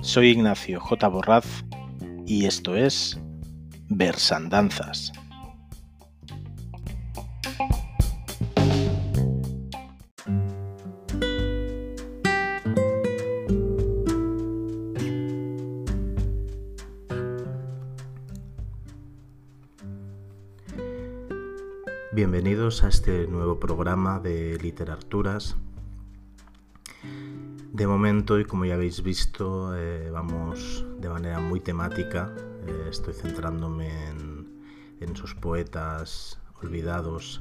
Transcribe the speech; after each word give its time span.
Soy 0.00 0.28
Ignacio 0.28 0.78
J. 0.78 1.08
Borraz 1.08 1.46
y 2.26 2.44
esto 2.44 2.76
es 2.76 3.18
Versandanzas. 3.88 5.12
A 22.82 22.88
este 22.88 23.28
nuevo 23.28 23.60
programa 23.60 24.18
de 24.18 24.58
Literaturas. 24.60 25.56
De 27.72 27.86
momento, 27.86 28.40
y 28.40 28.44
como 28.44 28.64
ya 28.64 28.74
habéis 28.74 29.04
visto, 29.04 29.76
eh, 29.76 30.10
vamos 30.10 30.84
de 30.98 31.08
manera 31.08 31.38
muy 31.38 31.60
temática. 31.60 32.34
Eh, 32.66 32.88
estoy 32.90 33.14
centrándome 33.14 34.08
en, 34.08 34.48
en 35.00 35.12
esos 35.12 35.36
poetas 35.36 36.40
olvidados 36.60 37.40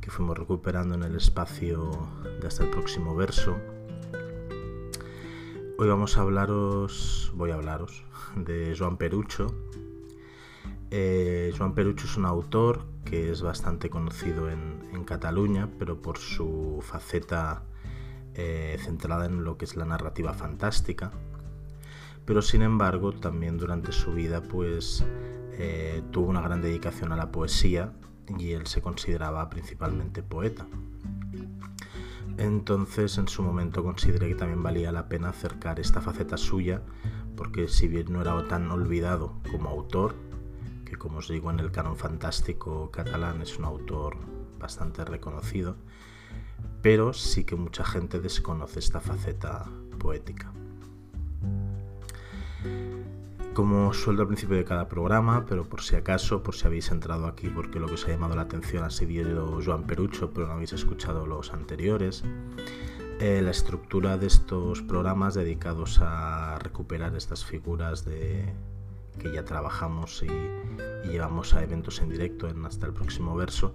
que 0.00 0.10
fuimos 0.10 0.38
recuperando 0.38 0.94
en 0.94 1.02
el 1.02 1.16
espacio 1.16 1.90
de 2.40 2.46
hasta 2.46 2.62
el 2.62 2.70
próximo 2.70 3.16
verso. 3.16 3.56
Hoy 5.78 5.88
vamos 5.88 6.16
a 6.16 6.20
hablaros, 6.20 7.32
voy 7.34 7.50
a 7.50 7.54
hablaros 7.54 8.04
de 8.36 8.72
Joan 8.78 8.98
Perucho. 8.98 9.48
Eh, 10.92 11.52
Joan 11.58 11.74
Perucho 11.74 12.06
es 12.06 12.16
un 12.16 12.24
autor 12.24 12.95
que 13.06 13.30
es 13.30 13.40
bastante 13.40 13.88
conocido 13.88 14.50
en, 14.50 14.76
Cataluña, 15.06 15.68
pero 15.78 16.02
por 16.02 16.18
su 16.18 16.82
faceta 16.82 17.62
eh, 18.34 18.76
centrada 18.80 19.26
en 19.26 19.44
lo 19.44 19.56
que 19.56 19.64
es 19.64 19.76
la 19.76 19.84
narrativa 19.84 20.34
fantástica. 20.34 21.12
Pero 22.24 22.42
sin 22.42 22.62
embargo, 22.62 23.12
también 23.12 23.56
durante 23.56 23.92
su 23.92 24.12
vida, 24.12 24.42
pues 24.42 25.04
eh, 25.52 26.02
tuvo 26.10 26.28
una 26.28 26.40
gran 26.40 26.60
dedicación 26.60 27.12
a 27.12 27.16
la 27.16 27.30
poesía 27.30 27.92
y 28.36 28.50
él 28.50 28.66
se 28.66 28.82
consideraba 28.82 29.48
principalmente 29.48 30.24
poeta. 30.24 30.66
Entonces, 32.36 33.16
en 33.16 33.28
su 33.28 33.42
momento 33.42 33.84
consideré 33.84 34.28
que 34.28 34.34
también 34.34 34.62
valía 34.62 34.90
la 34.90 35.08
pena 35.08 35.28
acercar 35.28 35.78
esta 35.78 36.00
faceta 36.00 36.36
suya, 36.36 36.82
porque 37.36 37.68
si 37.68 37.86
bien 37.86 38.12
no 38.12 38.20
era 38.20 38.46
tan 38.48 38.70
olvidado 38.70 39.34
como 39.50 39.70
autor, 39.70 40.14
que 40.86 40.96
como 40.96 41.18
os 41.18 41.28
digo 41.28 41.50
en 41.50 41.60
el 41.60 41.70
canon 41.70 41.96
fantástico 41.96 42.90
catalán 42.90 43.42
es 43.42 43.58
un 43.58 43.66
autor 43.66 44.16
bastante 44.58 45.04
reconocido, 45.04 45.76
pero 46.80 47.12
sí 47.12 47.44
que 47.44 47.56
mucha 47.56 47.84
gente 47.84 48.20
desconoce 48.20 48.78
esta 48.78 49.00
faceta 49.00 49.66
poética. 49.98 50.52
Como 53.52 53.92
sueldo 53.92 54.22
al 54.22 54.28
principio 54.28 54.56
de 54.56 54.64
cada 54.64 54.86
programa, 54.86 55.44
pero 55.46 55.64
por 55.64 55.82
si 55.82 55.96
acaso, 55.96 56.42
por 56.42 56.54
si 56.54 56.66
habéis 56.66 56.90
entrado 56.90 57.26
aquí 57.26 57.48
porque 57.48 57.80
lo 57.80 57.86
que 57.86 57.94
os 57.94 58.06
ha 58.06 58.10
llamado 58.10 58.36
la 58.36 58.42
atención 58.42 58.84
ha 58.84 58.90
sido 58.90 59.60
Joan 59.64 59.84
Perucho, 59.84 60.30
pero 60.32 60.46
no 60.46 60.54
habéis 60.54 60.72
escuchado 60.72 61.26
los 61.26 61.52
anteriores, 61.52 62.22
eh, 63.18 63.40
la 63.42 63.50
estructura 63.50 64.18
de 64.18 64.26
estos 64.26 64.82
programas 64.82 65.34
dedicados 65.34 66.00
a 66.02 66.58
recuperar 66.58 67.16
estas 67.16 67.46
figuras 67.46 68.04
de, 68.04 68.52
que 69.18 69.32
ya 69.32 69.44
trabajamos 69.44 70.22
y, 70.22 70.28
llevamos 71.08 71.54
a 71.54 71.62
eventos 71.62 72.00
en 72.00 72.08
directo 72.08 72.48
en 72.48 72.64
hasta 72.66 72.86
el 72.86 72.92
próximo 72.92 73.36
verso, 73.36 73.72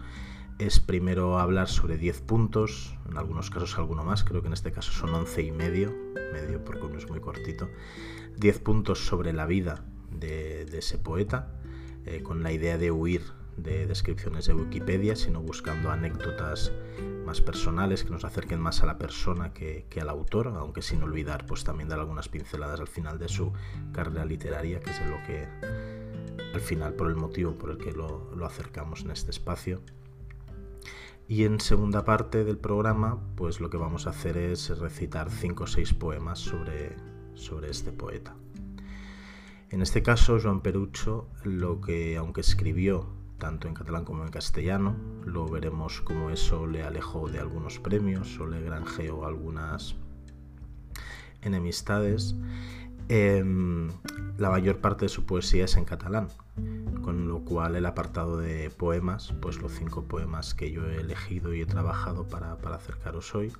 es 0.60 0.80
primero 0.80 1.40
hablar 1.40 1.70
sobre 1.70 1.98
10 1.98 2.22
puntos, 2.22 2.98
en 3.10 3.18
algunos 3.18 3.50
casos 3.50 3.78
alguno 3.78 4.04
más, 4.04 4.24
creo 4.24 4.42
que 4.42 4.48
en 4.48 4.54
este 4.54 4.72
caso 4.72 4.92
son 4.92 5.14
11 5.14 5.42
y 5.42 5.52
medio, 5.52 5.96
medio 6.34 6.64
porque 6.64 6.86
uno 6.86 6.98
es 6.98 7.10
muy 7.10 7.22
cortito, 7.22 7.70
10 8.38 8.60
puntos 8.60 9.06
sobre 9.06 9.32
la 9.32 9.46
vida 9.46 9.86
de, 10.12 10.64
ese 10.78 10.98
poeta, 10.98 11.54
eh, 12.06 12.22
con 12.22 12.44
la 12.44 12.52
idea 12.52 12.78
de 12.78 12.92
huir 12.92 13.22
de 13.58 13.86
descripciones 13.86 14.48
de 14.48 14.54
Wikipedia, 14.54 15.16
sino 15.16 15.42
buscando 15.42 15.92
anécdotas 15.92 16.72
más 17.26 17.42
personales 17.42 18.04
que 18.04 18.10
nos 18.10 18.26
acerquen 18.26 18.60
más 18.60 18.82
a 18.82 18.86
la 18.86 18.98
persona 18.98 19.54
que, 19.54 19.86
al 20.02 20.10
autor, 20.10 20.48
aunque 20.48 20.82
sin 20.82 21.04
olvidar 21.04 21.46
pues 21.46 21.64
también 21.64 21.90
dar 21.90 22.00
algunas 22.00 22.30
pinceladas 22.30 22.80
al 22.80 22.88
final 22.88 23.20
de 23.20 23.30
su 23.30 23.52
carrera 23.92 24.26
literaria, 24.26 24.80
que 24.80 24.90
es 24.90 25.02
lo 25.06 25.22
que 25.24 25.48
al 26.54 26.62
final 26.62 26.94
por 26.94 27.08
el 27.08 27.16
motivo 27.16 27.54
por 27.54 27.72
el 27.72 27.78
que 27.78 27.92
lo, 27.92 28.32
acercamos 28.46 29.04
en 29.04 29.12
este 29.12 29.32
espacio. 29.32 29.82
Y 31.28 31.46
en 31.46 31.62
segunda 31.62 32.04
parte 32.04 32.44
del 32.44 32.58
programa, 32.58 33.22
pues 33.36 33.62
lo 33.62 33.70
que 33.70 33.78
vamos 33.78 34.08
a 34.08 34.10
hacer 34.10 34.36
es 34.36 34.78
recitar 34.80 35.30
cinco 35.30 35.64
o 35.64 35.68
seis 35.68 35.94
poemas 35.94 36.40
sobre, 36.40 36.98
sobre 37.36 37.70
este 37.70 37.94
poeta. 37.94 38.36
En 39.70 39.82
este 39.82 40.04
caso, 40.04 40.38
Joan 40.42 40.60
Perucho, 40.60 41.30
lo 41.46 41.80
que, 41.80 42.18
aunque 42.18 42.42
escribió 42.42 43.08
tanto 43.42 43.68
en 43.68 43.74
catalán 43.74 44.06
como 44.06 44.24
en 44.24 44.30
castellano. 44.30 44.96
Lo 45.26 45.48
veremos 45.50 46.00
como 46.02 46.30
eso 46.30 46.68
le 46.68 46.84
alejó 46.84 47.28
de 47.28 47.40
algunos 47.40 47.80
premios 47.80 48.40
o 48.40 48.46
le 48.46 48.62
granjeó 48.62 49.26
algunas 49.26 49.96
enemistades. 51.42 52.36
Em, 53.10 53.90
la 54.38 54.52
mayor 54.52 54.78
parte 54.78 55.06
de 55.06 55.10
su 55.10 55.26
poesía 55.26 55.66
es 55.66 55.76
en 55.76 55.86
catalán, 55.86 56.28
con 57.02 57.28
lo 57.28 57.40
cual 57.40 57.76
el 57.76 57.88
apartado 57.88 58.38
de 58.38 58.70
poemas, 58.70 59.34
pues 59.42 59.58
los 59.58 59.72
cinco 59.74 60.04
poemas 60.04 60.54
que 60.54 60.72
yo 60.72 60.86
he 60.88 61.02
elegido 61.02 61.54
y 61.54 61.62
he 61.62 61.66
trabajado 61.66 62.28
para, 62.28 62.54
acercaros 62.54 63.34
hoy, 63.34 63.52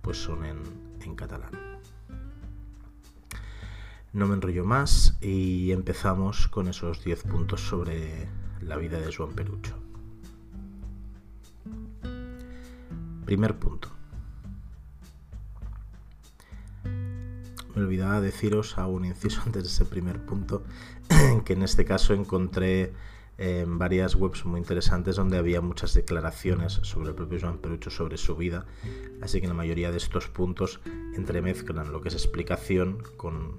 pues 0.00 0.16
son 0.16 0.46
en, 0.46 1.14
catalán. 1.14 1.52
No 4.12 4.26
me 4.26 4.34
enrollo 4.34 4.64
más 4.64 5.18
y 5.20 5.70
empezamos 5.72 6.48
con 6.48 6.68
esos 6.68 7.04
10 7.04 7.22
puntos 7.24 7.60
sobre 7.60 8.26
la 8.60 8.76
vida 8.76 8.98
de 8.98 9.14
Juan 9.14 9.30
Perucho. 9.32 9.74
Primer 13.24 13.58
punto. 13.58 13.88
Me 17.74 17.82
olvidaba 17.82 18.20
deciros 18.20 18.78
a 18.78 18.86
un 18.86 19.04
inciso 19.04 19.42
antes 19.46 19.64
de 19.64 19.68
ese 19.68 19.84
primer 19.84 20.24
punto, 20.24 20.62
que 21.44 21.52
en 21.52 21.62
este 21.62 21.84
caso 21.84 22.14
encontré 22.14 22.92
en 23.38 23.78
varias 23.78 24.14
webs 24.14 24.46
muy 24.46 24.58
interesantes 24.58 25.16
donde 25.16 25.36
había 25.36 25.60
muchas 25.60 25.92
declaraciones 25.92 26.80
sobre 26.82 27.10
el 27.10 27.14
propio 27.14 27.38
Joan 27.40 27.58
Perucho, 27.58 27.90
sobre 27.90 28.16
su 28.16 28.34
vida, 28.34 28.64
así 29.20 29.42
que 29.42 29.46
la 29.46 29.54
mayoría 29.54 29.90
de 29.90 29.98
estos 29.98 30.28
puntos 30.28 30.80
entremezclan 31.14 31.92
lo 31.92 32.00
que 32.00 32.08
es 32.08 32.14
explicación 32.14 33.02
con, 33.18 33.58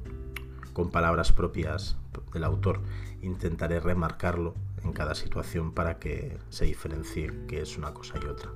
con 0.73 0.89
palabras 0.89 1.31
propias 1.31 1.97
del 2.33 2.43
autor. 2.43 2.81
Intentaré 3.21 3.79
remarcarlo 3.79 4.55
en 4.87 4.93
cada 4.93 5.15
situación 5.15 5.73
para 5.73 5.99
que 5.99 6.37
se 6.49 6.65
diferencie 6.65 7.31
qué 7.47 7.61
es 7.61 7.77
una 7.77 7.93
cosa 7.93 8.15
y 8.21 8.25
otra. 8.25 8.51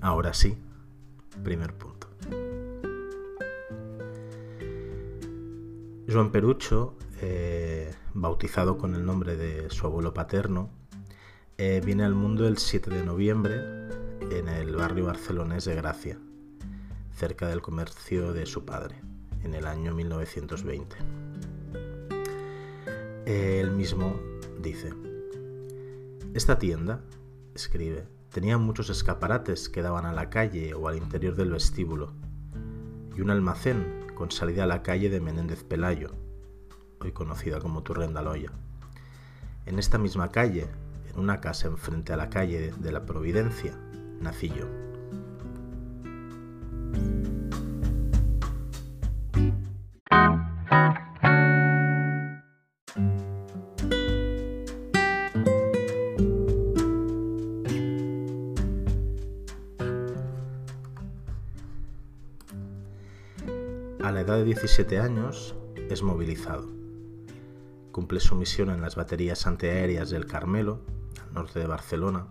Ahora 0.00 0.34
sí, 0.34 0.58
primer 1.44 1.72
punto. 1.74 2.08
Joan 6.08 6.32
Perucho 6.32 6.96
eh, 7.20 7.94
bautizado 8.14 8.76
con 8.76 8.94
el 8.94 9.04
nombre 9.04 9.36
de 9.36 9.70
su 9.70 9.86
abuelo 9.86 10.12
paterno, 10.12 10.79
eh, 11.62 11.82
viene 11.84 12.04
al 12.04 12.14
mundo 12.14 12.48
el 12.48 12.56
7 12.56 12.88
de 12.88 13.04
noviembre 13.04 13.56
en 14.30 14.48
el 14.48 14.74
barrio 14.76 15.04
barcelonés 15.04 15.66
de 15.66 15.74
Gracia, 15.74 16.18
cerca 17.14 17.48
del 17.48 17.60
comercio 17.60 18.32
de 18.32 18.46
su 18.46 18.64
padre, 18.64 18.94
en 19.42 19.52
el 19.52 19.66
año 19.66 19.94
1920. 19.94 20.96
Él 23.26 23.72
mismo 23.72 24.18
dice, 24.62 24.94
esta 26.32 26.58
tienda, 26.58 27.02
escribe, 27.54 28.06
tenía 28.32 28.56
muchos 28.56 28.88
escaparates 28.88 29.68
que 29.68 29.82
daban 29.82 30.06
a 30.06 30.14
la 30.14 30.30
calle 30.30 30.72
o 30.72 30.88
al 30.88 30.96
interior 30.96 31.36
del 31.36 31.50
vestíbulo, 31.50 32.14
y 33.14 33.20
un 33.20 33.28
almacén 33.28 34.06
con 34.14 34.30
salida 34.30 34.64
a 34.64 34.66
la 34.66 34.82
calle 34.82 35.10
de 35.10 35.20
Menéndez 35.20 35.62
Pelayo, 35.64 36.12
hoy 37.00 37.12
conocida 37.12 37.60
como 37.60 37.82
Turrendaloya. 37.82 38.50
En 39.66 39.78
esta 39.78 39.98
misma 39.98 40.30
calle, 40.30 40.66
en 41.10 41.20
una 41.20 41.40
casa 41.40 41.68
enfrente 41.68 42.12
a 42.12 42.16
la 42.16 42.30
calle 42.30 42.72
de 42.78 42.92
la 42.92 43.04
Providencia, 43.06 43.74
nací 44.20 44.48
yo. 44.48 44.66
A 64.02 64.12
la 64.12 64.22
edad 64.22 64.38
de 64.38 64.44
17 64.44 64.98
años 64.98 65.54
es 65.88 66.02
movilizado. 66.02 66.66
Cumple 67.92 68.20
su 68.20 68.34
misión 68.34 68.70
en 68.70 68.80
las 68.80 68.96
baterías 68.96 69.46
antiaéreas 69.46 70.10
del 70.10 70.26
Carmelo 70.26 70.80
norte 71.32 71.58
de 71.58 71.66
Barcelona, 71.66 72.26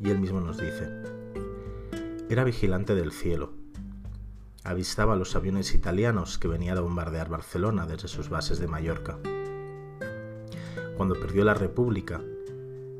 y 0.00 0.10
él 0.10 0.18
mismo 0.18 0.40
nos 0.40 0.58
dice, 0.58 0.88
era 2.28 2.44
vigilante 2.44 2.94
del 2.94 3.12
cielo. 3.12 3.52
Avistaba 4.64 5.16
los 5.16 5.34
aviones 5.34 5.74
italianos 5.74 6.38
que 6.38 6.48
venían 6.48 6.76
a 6.76 6.82
bombardear 6.82 7.28
Barcelona 7.28 7.86
desde 7.86 8.08
sus 8.08 8.28
bases 8.28 8.58
de 8.58 8.68
Mallorca. 8.68 9.18
Cuando 10.96 11.18
perdió 11.18 11.44
la 11.44 11.54
República, 11.54 12.20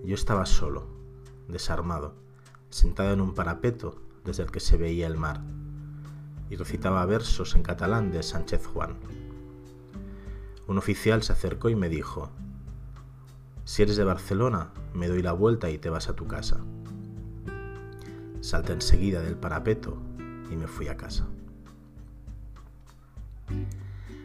yo 0.05 0.15
estaba 0.15 0.47
solo, 0.47 0.87
desarmado, 1.49 2.15
sentado 2.71 3.13
en 3.13 3.21
un 3.21 3.35
parapeto 3.35 4.01
desde 4.25 4.45
el 4.45 4.51
que 4.51 4.61
se 4.61 4.77
veía 4.77 5.07
el 5.07 5.17
mar, 5.17 5.43
y 6.49 6.57
recitaba 6.57 7.05
versos 7.05 7.55
en 7.55 7.63
catalán 7.63 8.11
de 8.11 8.23
Sánchez 8.23 8.67
Juan. 8.67 8.97
Un 10.67 10.79
oficial 10.79 11.23
se 11.23 11.33
acercó 11.33 11.69
y 11.69 11.77
me 11.77 11.89
dijo, 11.89 12.31
si 13.69 13.83
eres 13.83 13.97
de 13.97 14.05
Barcelona, 14.05 14.71
me 14.95 15.09
doy 15.09 15.21
la 15.21 15.33
vuelta 15.33 15.69
y 15.69 15.77
te 15.77 15.91
vas 15.91 16.09
a 16.09 16.17
tu 16.17 16.27
casa. 16.27 16.59
Salté 18.41 18.73
enseguida 18.73 19.21
del 19.21 19.37
parapeto 19.37 19.99
y 20.51 20.57
me 20.57 20.67
fui 20.67 20.89
a 20.89 20.97
casa. 20.97 21.29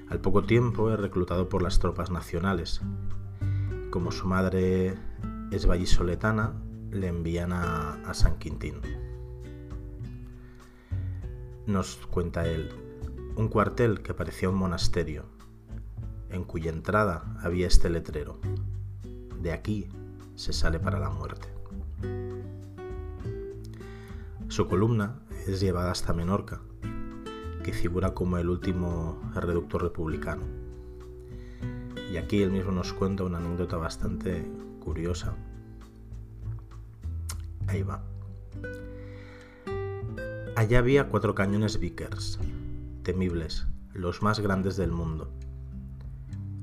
Al 0.10 0.22
poco 0.22 0.44
tiempo 0.44 0.92
he 0.92 0.96
reclutado 0.96 1.50
por 1.50 1.62
las 1.62 1.80
tropas 1.80 2.10
nacionales. 2.10 2.80
Como 3.90 4.14
su 4.14 4.28
madre 4.28 4.98
es 5.52 5.66
vallisoletana, 5.66 6.54
le 6.92 7.10
envían 7.10 7.52
a, 7.52 8.14
San 8.14 8.40
Quintín. 8.40 8.76
Nos 11.68 11.98
cuenta 12.10 12.48
él, 12.48 12.72
un 13.36 13.50
cuartel 13.50 14.04
que 14.04 14.14
parecía 14.14 14.50
un 14.50 14.56
monasterio, 14.56 15.26
en 16.30 16.46
cuya 16.46 16.72
entrada 16.72 17.38
había 17.44 17.68
este 17.68 17.90
letrero. 17.90 18.40
De 19.44 19.52
aquí 19.52 19.90
se 20.36 20.54
sale 20.54 20.80
para 20.80 21.00
la 21.00 21.10
muerte. 21.10 21.50
Su 24.48 24.70
columna 24.70 25.20
es 25.46 25.60
llevada 25.60 25.92
hasta 25.92 26.14
Menorca, 26.14 26.62
que 27.62 27.74
figura 27.74 28.14
como 28.14 28.38
el 28.38 28.48
último 28.48 29.22
reducto 29.36 29.80
republicano. 29.80 30.44
Y 32.10 32.16
aquí 32.16 32.42
él 32.42 32.52
mismo 32.52 32.72
nos 32.72 32.94
cuenta 32.94 33.26
una 33.26 33.40
anécdota 33.40 33.76
bastante 33.76 34.50
curiosa. 34.80 35.36
Ahí 37.68 37.84
va. 37.84 38.02
Allá 40.56 40.80
había 40.80 41.10
cuatro 41.10 41.36
cañones 41.36 41.82
Vickers, 41.82 42.40
temibles, 43.04 43.68
los 43.94 44.22
más 44.22 44.40
grandes 44.40 44.78
del 44.78 44.94
mundo, 44.94 45.30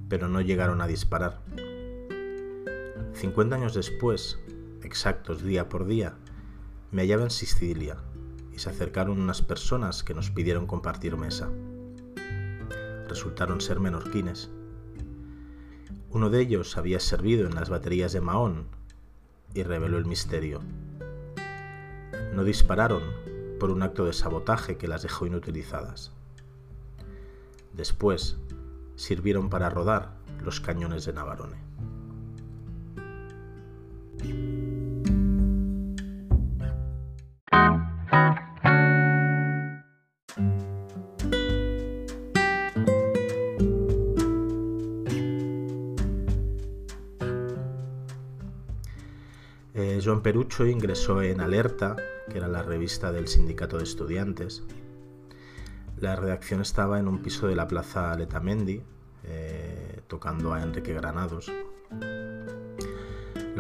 pero 0.08 0.28
no 0.28 0.40
llegaron 0.40 0.80
a 0.80 0.86
disparar. 0.86 1.42
50 3.14 3.56
años 3.56 3.74
después, 3.74 4.38
exactos 4.82 5.42
día 5.42 5.68
por 5.68 5.86
día, 5.86 6.14
me 6.90 7.02
hallaba 7.02 7.24
en 7.24 7.30
Sicilia 7.30 7.96
y 8.52 8.58
se 8.58 8.70
acercaron 8.70 9.20
unas 9.20 9.42
personas 9.42 10.02
que 10.02 10.14
nos 10.14 10.30
pidieron 10.30 10.66
compartir 10.66 11.16
mesa. 11.16 11.50
Resultaron 13.08 13.60
ser 13.60 13.80
menorquines. 13.80 14.50
Uno 16.10 16.30
de 16.30 16.40
ellos 16.40 16.76
había 16.76 17.00
servido 17.00 17.46
en 17.46 17.54
las 17.54 17.68
baterías 17.68 18.12
de 18.12 18.20
Mahón 18.20 18.66
y 19.54 19.62
reveló 19.62 19.98
el 19.98 20.06
misterio. 20.06 20.60
No 22.34 22.44
dispararon 22.44 23.02
por 23.58 23.70
un 23.70 23.82
acto 23.82 24.06
de 24.06 24.12
sabotaje 24.12 24.76
que 24.76 24.88
las 24.88 25.02
dejó 25.02 25.26
inutilizadas. 25.26 26.12
Después 27.72 28.38
sirvieron 28.96 29.50
para 29.50 29.70
rodar 29.70 30.16
los 30.42 30.60
cañones 30.60 31.04
de 31.04 31.12
Navarone. 31.12 31.69
Joan 50.02 50.22
Perucho 50.22 50.66
ingresó 50.66 51.22
en 51.22 51.40
Alerta, 51.40 51.94
que 52.30 52.38
era 52.38 52.48
la 52.48 52.62
revista 52.62 53.12
del 53.12 53.28
Sindicato 53.28 53.76
de 53.76 53.84
Estudiantes. 53.84 54.64
La 55.98 56.16
redacción 56.16 56.62
estaba 56.62 56.98
en 56.98 57.06
un 57.06 57.22
piso 57.22 57.46
de 57.46 57.54
la 57.54 57.68
Plaza 57.68 58.14
Letamendi, 58.16 58.82
eh, 59.24 60.00
tocando 60.08 60.52
a 60.52 60.62
Enrique 60.62 60.94
Granados. 60.94 61.52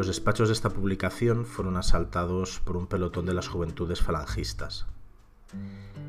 Los 0.00 0.06
despachos 0.06 0.48
de 0.48 0.54
esta 0.54 0.70
publicación 0.70 1.44
fueron 1.44 1.76
asaltados 1.76 2.60
por 2.60 2.78
un 2.78 2.86
pelotón 2.86 3.26
de 3.26 3.34
las 3.34 3.48
juventudes 3.48 4.00
falangistas. 4.00 4.86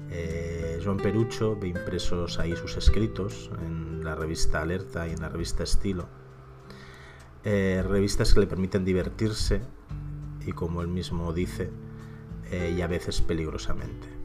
Eh, 0.09 0.79
Joan 0.81 0.95
Perucho 0.95 1.57
ve 1.59 1.67
impresos 1.67 2.39
ahí 2.39 2.55
sus 2.55 2.77
escritos 2.77 3.51
en 3.61 4.01
la 4.05 4.15
revista 4.15 4.61
Alerta 4.61 5.09
y 5.09 5.11
en 5.11 5.19
la 5.19 5.27
revista 5.27 5.63
Estilo. 5.63 6.07
Eh, 7.43 7.83
revistas 7.85 8.33
que 8.33 8.39
le 8.39 8.47
permiten 8.47 8.85
divertirse 8.85 9.59
y 10.47 10.53
como 10.53 10.81
él 10.81 10.88
mismo 10.88 11.33
dice, 11.33 11.69
eh, 12.49 12.73
y 12.73 12.81
a 12.81 12.88
veces 12.88 13.19
peligrosamente. 13.19 14.20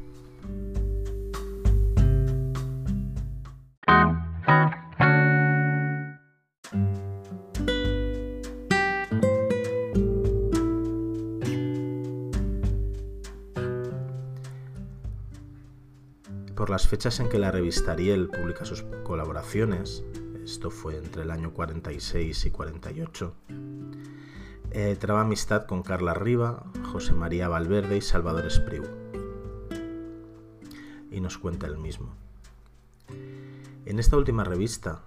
Fechas 16.88 17.20
en 17.20 17.28
que 17.28 17.38
la 17.38 17.50
revista 17.50 17.92
Ariel 17.92 18.28
publica 18.28 18.64
sus 18.64 18.82
colaboraciones, 19.02 20.04
esto 20.44 20.70
fue 20.70 20.96
entre 20.96 21.22
el 21.22 21.30
año 21.30 21.52
46 21.52 22.46
y 22.46 22.50
48, 22.50 23.34
eh, 24.70 24.96
traba 24.98 25.22
amistad 25.22 25.66
con 25.66 25.82
Carla 25.82 26.14
Riva, 26.14 26.64
José 26.92 27.12
María 27.12 27.48
Valverde 27.48 27.96
y 27.96 28.00
Salvador 28.00 28.46
Espriu. 28.46 28.84
Y 31.10 31.20
nos 31.20 31.38
cuenta 31.38 31.66
el 31.66 31.78
mismo. 31.78 32.14
En 33.84 33.98
esta 33.98 34.16
última 34.16 34.44
revista, 34.44 35.00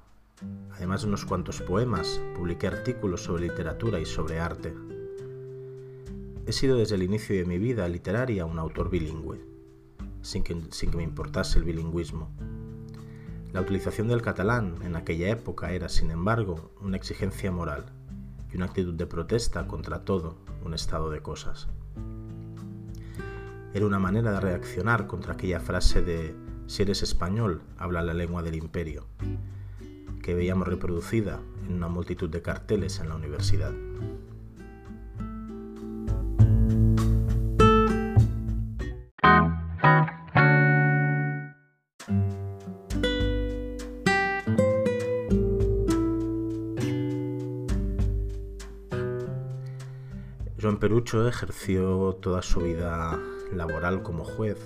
además 0.72 1.02
de 1.02 1.08
unos 1.08 1.26
cuantos 1.26 1.62
poemas, 1.62 2.20
publiqué 2.36 2.68
artículos 2.68 3.24
sobre 3.24 3.44
literatura 3.44 4.00
y 4.00 4.06
sobre 4.06 4.40
arte. 4.40 4.74
He 6.46 6.52
sido 6.52 6.78
desde 6.78 6.96
el 6.96 7.04
inicio 7.04 7.36
de 7.36 7.46
mi 7.46 7.58
vida 7.58 7.88
literaria 7.88 8.46
un 8.46 8.58
autor 8.58 8.90
bilingüe, 8.90 9.40
sin 10.22 10.44
que, 10.44 10.56
me 10.96 11.04
importase 11.04 11.60
el 11.60 11.66
bilingüismo. 11.66 12.30
La 13.52 13.62
utilización 13.62 14.08
del 14.08 14.22
catalán 14.22 14.76
en 14.84 14.96
aquella 14.96 15.30
época 15.30 15.72
era, 15.72 15.90
sin 15.90 16.12
embargo, 16.12 16.72
una 16.82 16.98
exigencia 16.98 17.52
moral 17.52 17.86
y 18.52 18.58
una 18.58 18.66
actitud 18.66 18.94
de 18.94 19.08
protesta 19.08 19.68
contra 19.68 20.06
todo 20.06 20.38
un 20.64 20.74
estado 20.74 21.10
de 21.10 21.22
cosas. 21.22 21.68
Era 23.74 23.86
una 23.86 24.00
manera 24.00 24.32
de 24.32 24.40
reaccionar 24.40 25.08
contra 25.08 25.34
aquella 25.34 25.60
frase 25.60 26.02
de 26.02 26.36
si 26.68 26.84
eres 26.84 27.02
español, 27.02 27.62
habla 27.78 28.04
la 28.04 28.14
lengua 28.14 28.44
del 28.44 28.56
imperio, 28.56 29.08
que 30.22 30.36
veíamos 30.36 30.68
reproducida 30.68 31.40
en 31.68 31.74
una 31.74 31.88
multitud 31.88 32.30
de 32.30 32.44
carteles 32.44 33.00
en 33.00 33.10
la 33.10 33.16
universidad. 33.16 33.74
Ejerció 51.12 52.14
toda 52.22 52.44
su 52.44 52.60
vida 52.60 53.20
laboral 53.52 54.04
como 54.04 54.24
juez 54.24 54.60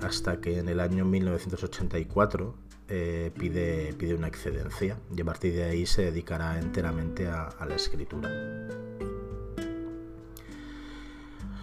hasta 0.00 0.40
que 0.40 0.58
en 0.58 0.70
el 0.70 0.80
año 0.80 1.04
1984 1.04 2.54
eh, 2.88 3.30
pide, 3.38 4.14
una 4.14 4.28
excedencia 4.28 4.96
y 5.14 5.20
a 5.20 5.24
partir 5.26 5.52
de 5.52 5.64
ahí 5.64 5.84
se 5.84 6.06
dedicará 6.06 6.58
enteramente 6.58 7.28
a, 7.28 7.54
la 7.68 7.74
escritura. 7.74 8.30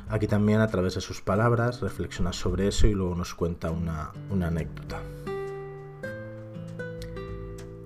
Aquí 0.10 0.28
también 0.28 0.62
a 0.62 0.68
través 0.68 0.94
de 0.94 1.02
sus 1.02 1.22
palabras 1.22 1.82
reflexiona 1.82 2.34
sobre 2.34 2.68
eso 2.68 2.86
y 2.86 2.94
luego 2.94 3.16
nos 3.16 3.34
cuenta 3.34 3.72
una 3.72 4.12
anécdota. 4.30 5.02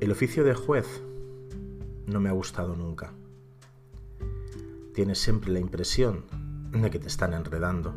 El 0.01 0.11
oficio 0.11 0.43
de 0.43 0.55
juez 0.55 1.01
no 2.05 2.19
me 2.19 2.27
ha 2.27 2.33
gustado 2.33 2.75
nunca 2.75 3.13
tienes 4.93 5.19
siempre 5.19 5.51
la 5.51 5.59
impresión 5.59 6.25
de 6.71 6.89
que 6.89 6.99
te 6.99 7.07
están 7.07 7.33
enredando. 7.33 7.93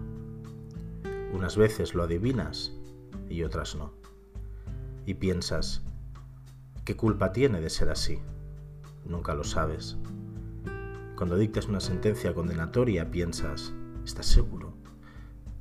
Unas 1.33 1.57
veces 1.57 1.95
lo 1.95 2.05
adivinas 2.05 2.73
y 3.29 3.43
otras 3.43 3.75
no. 3.75 3.93
y 5.07 5.15
piensas, 5.15 5.83
¿qué 6.85 6.97
culpa 6.97 7.33
tiene 7.33 7.61
de 7.61 7.71
ser 7.71 7.91
así? 7.91 8.21
Nunca 9.05 9.35
lo 9.35 9.45
sabes. 9.45 9.97
Cuando 11.17 11.37
dictas 11.37 11.69
una 11.69 11.81
sentencia 11.81 12.35
condenatoria 12.35 13.11
piensas, 13.11 13.75
¿estás 14.05 14.27
seguro? 14.27 14.75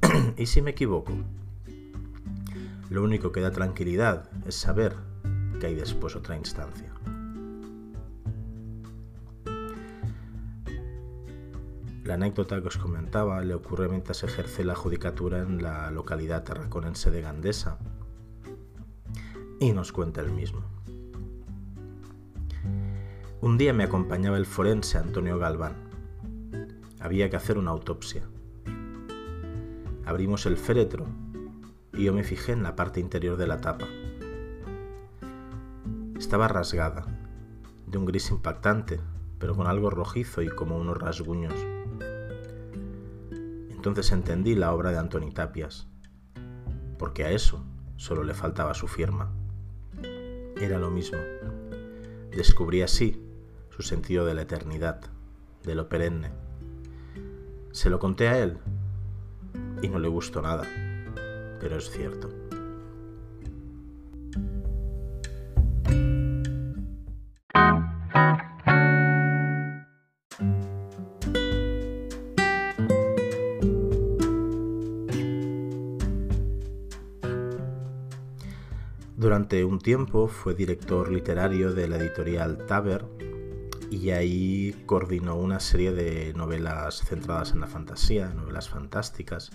¿Y 0.37 0.45
si 0.45 0.61
me 0.61 0.71
equivoco? 0.71 1.13
Lo 2.89 3.03
único 3.03 3.31
que 3.31 3.41
da 3.41 3.51
tranquilidad 3.51 4.29
es 4.45 4.55
saber 4.55 4.95
que 5.59 5.67
hay 5.67 5.75
después 5.75 6.15
otra 6.15 6.37
instancia. 6.37 6.92
La 12.03 12.15
anécdota 12.15 12.61
que 12.61 12.67
os 12.67 12.77
comentaba 12.77 13.39
le 13.41 13.53
ocurre 13.53 13.87
mientras 13.87 14.23
ejerce 14.23 14.65
la 14.65 14.75
judicatura 14.75 15.39
en 15.39 15.63
la 15.63 15.89
localidad 15.89 16.43
tarraconense 16.43 17.11
de 17.11 17.21
Gandesa 17.21 17.77
y 19.61 19.71
nos 19.71 19.93
cuenta 19.93 20.19
el 20.19 20.31
mismo. 20.31 20.63
Un 23.39 23.57
día 23.57 23.71
me 23.71 23.85
acompañaba 23.85 24.35
el 24.35 24.45
forense 24.45 24.97
Antonio 24.97 25.37
Galván. 25.37 25.75
Había 26.99 27.29
que 27.29 27.37
hacer 27.37 27.57
una 27.57 27.71
autopsia. 27.71 28.23
Abrimos 30.05 30.45
el 30.45 30.57
féretro 30.57 31.05
y 31.93 32.03
yo 32.03 32.13
me 32.13 32.23
fijé 32.23 32.51
en 32.51 32.63
la 32.63 32.75
parte 32.75 32.99
interior 32.99 33.37
de 33.37 33.47
la 33.47 33.61
tapa. 33.61 33.87
Estaba 36.17 36.49
rasgada, 36.49 37.05
de 37.87 37.97
un 37.97 38.03
gris 38.05 38.29
impactante, 38.29 38.99
pero 39.39 39.55
con 39.55 39.67
algo 39.67 39.89
rojizo 39.89 40.41
y 40.41 40.49
como 40.49 40.77
unos 40.77 40.97
rasguños. 40.97 41.53
Entonces 43.83 44.13
entendí 44.13 44.55
la 44.55 44.73
obra 44.73 44.91
de 44.93 44.97
Antoni 44.97 45.29
Tapias, 45.29 45.89
porque 46.97 47.25
a 47.25 47.31
eso 47.31 47.65
solo 47.97 48.23
le 48.23 48.33
faltaba 48.33 48.73
su 48.73 48.87
firma. 48.87 49.33
Era 50.55 50.79
lo 50.79 50.89
mismo. 50.89 51.17
Descubrí 52.31 52.81
así 52.81 53.21
su 53.71 53.81
sentido 53.81 54.25
de 54.25 54.35
la 54.35 54.43
eternidad, 54.43 55.01
de 55.63 55.75
lo 55.75 55.89
perenne. 55.89 56.31
Se 57.73 57.89
lo 57.89 57.99
conté 57.99 58.29
a 58.29 58.39
él 58.39 58.57
y 59.81 59.89
no 59.89 59.99
le 59.99 60.07
gustó 60.07 60.41
nada, 60.41 60.63
pero 61.59 61.75
es 61.75 61.91
cierto. 61.91 62.29
Un 79.61 79.77
tiempo 79.77 80.27
fue 80.27 80.55
director 80.55 81.11
literario 81.11 81.73
de 81.73 81.87
la 81.87 81.97
editorial 81.97 82.65
Taber 82.65 83.05
y 83.91 84.09
ahí 84.09 84.83
coordinó 84.87 85.35
una 85.35 85.59
serie 85.59 85.91
de 85.91 86.33
novelas 86.33 87.03
centradas 87.05 87.51
en 87.51 87.61
la 87.61 87.67
fantasía, 87.67 88.29
novelas 88.29 88.67
fantásticas, 88.67 89.51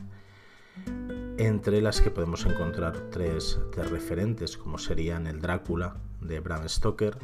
entre 1.36 1.80
las 1.82 2.00
que 2.00 2.12
podemos 2.12 2.46
encontrar 2.46 3.10
tres 3.10 3.58
de 3.74 3.82
referentes 3.82 4.56
como 4.56 4.78
serían 4.78 5.26
el 5.26 5.40
Drácula 5.40 5.96
de 6.20 6.38
Bram 6.38 6.68
Stoker, 6.68 7.18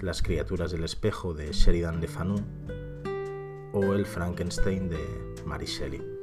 Las 0.00 0.20
criaturas 0.20 0.70
del 0.70 0.84
espejo 0.84 1.32
de 1.32 1.52
Sheridan 1.52 2.02
Le 2.02 2.08
Fanu 2.08 2.36
o 3.72 3.94
el 3.94 4.04
Frankenstein 4.04 4.90
de 4.90 5.34
Mary 5.46 5.66
Shelley. 5.66 6.17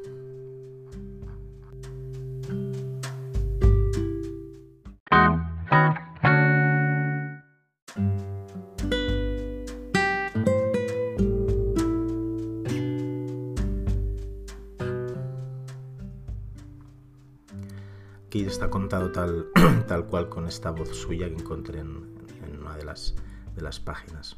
Está 18.44 18.70
contado 18.70 19.12
tal, 19.12 19.48
tal 19.88 20.08
cual 20.08 20.28
con 20.28 20.46
esta 20.46 20.72
voz 20.72 20.90
suya 20.90 21.30
que 21.30 21.36
encontré 21.36 21.80
en, 21.80 22.18
una 22.60 22.76
de 22.76 22.84
las, 22.84 23.16
de 23.56 23.62
las 23.62 23.80
páginas. 23.80 24.36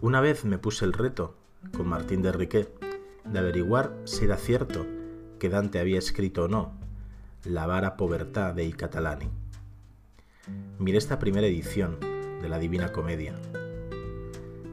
Una 0.00 0.20
vez 0.20 0.44
me 0.44 0.58
puse 0.58 0.84
el 0.84 0.92
reto, 0.92 1.36
con 1.76 1.88
Martín 1.88 2.22
de 2.22 2.32
Riquet, 2.32 2.68
de 3.24 3.38
averiguar 3.38 3.96
si 4.04 4.24
era 4.24 4.36
cierto 4.36 4.86
que 5.38 5.48
Dante 5.48 5.78
había 5.78 5.98
escrito 5.98 6.44
o 6.44 6.48
no 6.48 6.72
La 7.44 7.66
vara 7.66 7.96
povertà 7.96 8.52
dei 8.52 8.72
Catalani. 8.72 9.30
Miré 10.78 10.98
esta 10.98 11.18
primera 11.18 11.46
edición 11.46 11.96
de 12.42 12.48
la 12.50 12.58
Divina 12.58 12.92
Comedia. 12.92 13.34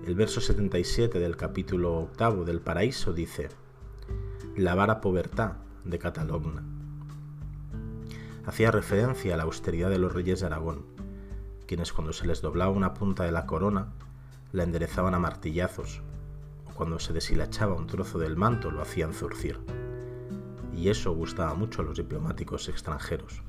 El 0.05 0.15
verso 0.15 0.41
77 0.41 1.19
del 1.19 1.37
capítulo 1.37 1.95
octavo 1.95 2.43
del 2.43 2.59
Paraíso 2.59 3.13
dice 3.13 3.47
La 4.57 4.75
vara 4.75 4.99
povertà 4.99 5.59
de 5.85 5.99
Catalogna 5.99 6.76
hacía 8.47 8.71
referencia 8.71 9.33
a 9.33 9.37
la 9.37 9.43
austeridad 9.43 9.89
de 9.89 9.99
los 9.99 10.13
reyes 10.13 10.39
de 10.39 10.45
Aragón, 10.45 10.85
quienes 11.67 11.91
cuando 11.91 12.13
se 12.13 12.25
les 12.25 12.41
doblaba 12.41 12.71
una 12.71 12.93
punta 12.93 13.25
de 13.25 13.31
la 13.33 13.45
corona, 13.45 13.89
la 14.53 14.63
enderezaban 14.63 15.13
a 15.13 15.19
martillazos, 15.19 16.01
o 16.65 16.73
cuando 16.73 16.97
se 16.97 17.11
deshilachaba 17.11 17.75
un 17.75 17.87
trozo 17.87 18.17
del 18.19 18.37
manto 18.37 18.71
lo 18.71 18.81
hacían 18.81 19.13
zurcir. 19.13 19.59
Y 20.73 20.89
eso 20.89 21.13
gustaba 21.13 21.53
mucho 21.55 21.81
a 21.81 21.85
los 21.85 21.97
diplomáticos 21.97 22.69
extranjeros. 22.69 23.43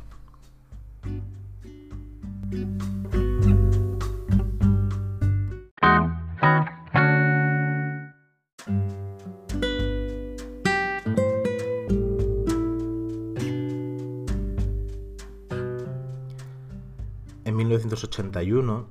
1981, 17.88 18.86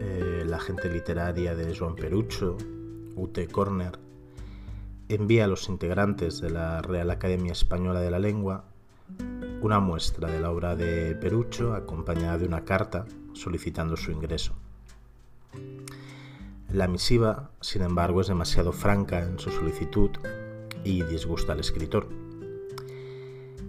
eh, 0.00 0.44
la 0.46 0.58
agente 0.58 0.88
literaria 0.88 1.56
de 1.56 1.76
Joan 1.76 1.96
Perucho, 1.96 2.56
Ute 3.16 3.48
Corner, 3.48 3.98
envía 5.08 5.46
a 5.46 5.48
los 5.48 5.68
integrantes 5.68 6.40
de 6.40 6.50
la 6.50 6.80
Real 6.80 7.10
Academia 7.10 7.50
Española 7.50 8.00
de 8.00 8.10
la 8.12 8.20
Lengua 8.20 8.64
una 9.60 9.80
muestra 9.80 10.30
de 10.30 10.38
la 10.38 10.52
obra 10.52 10.76
de 10.76 11.16
Perucho 11.16 11.74
acompañada 11.74 12.38
de 12.38 12.46
una 12.46 12.64
carta 12.64 13.06
solicitando 13.32 13.96
su 13.96 14.12
ingreso. 14.12 14.52
La 16.72 16.86
misiva, 16.86 17.50
sin 17.60 17.82
embargo, 17.82 18.20
es 18.20 18.28
demasiado 18.28 18.72
franca 18.72 19.20
en 19.20 19.40
su 19.40 19.50
solicitud 19.50 20.10
y 20.84 21.02
disgusta 21.02 21.54
al 21.54 21.60
escritor 21.60 22.08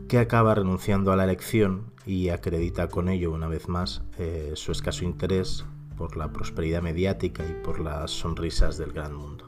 que 0.10 0.18
acaba 0.18 0.56
renunciando 0.56 1.12
a 1.12 1.16
la 1.16 1.24
elección 1.24 1.94
y 2.04 2.30
acredita 2.30 2.88
con 2.88 3.10
ello 3.10 3.32
una 3.32 3.48
vez 3.48 3.70
más 3.70 4.02
eh, 4.18 4.54
su 4.56 4.72
escaso 4.72 5.06
interés 5.06 5.66
por 5.98 6.18
la 6.18 6.34
prosperidad 6.34 6.82
mediática 6.82 7.44
y 7.48 7.54
por 7.64 7.80
las 7.80 8.10
sonrisas 8.10 8.80
del 8.80 8.92
gran 8.92 9.14
mundo. 9.14 9.46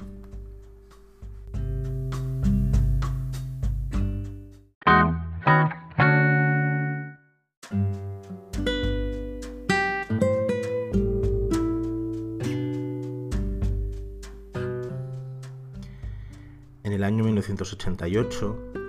En 16.84 16.94
el 16.94 17.04
año 17.04 17.24
1988, 17.24 18.58
eh, 18.76 18.81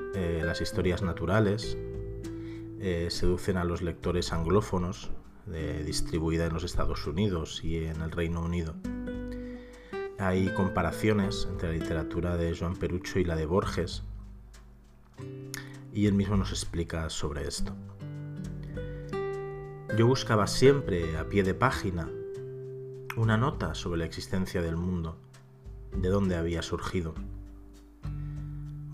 las 0.53 0.61
historias 0.61 1.01
naturales 1.01 1.79
eh, 2.79 3.07
seducen 3.09 3.57
a 3.57 3.65
los 3.65 3.81
lectores 3.81 4.35
anglófonos, 4.35 5.11
eh, 5.51 5.83
distribuida 5.87 6.45
en 6.45 6.53
los 6.53 6.63
Estados 6.63 7.07
Unidos 7.07 7.65
y 7.65 7.87
en 7.87 8.03
el 8.03 8.11
Reino 8.11 8.43
Unido. 8.43 8.75
Hay 10.19 10.53
comparaciones 10.53 11.49
entre 11.51 11.71
la 11.71 11.79
literatura 11.83 12.37
de 12.37 12.55
Joan 12.55 12.77
Perucho 12.77 13.19
y 13.19 13.25
la 13.25 13.35
de 13.35 13.47
Borges, 13.47 14.03
y 15.91 16.05
él 16.05 16.13
mismo 16.13 16.37
nos 16.37 16.51
explica 16.51 17.09
sobre 17.09 17.49
esto. 17.49 17.75
Yo 19.97 20.07
buscaba 20.07 20.47
siempre 20.47 21.17
a 21.17 21.31
pie 21.31 21.45
de 21.45 21.55
página 21.55 22.11
una 23.17 23.39
nota 23.39 23.75
sobre 23.75 24.01
la 24.01 24.05
existencia 24.05 24.61
del 24.61 24.77
mundo, 24.77 25.17
de 25.97 26.11
dónde 26.11 26.37
había 26.37 26.61
surgido 26.61 27.15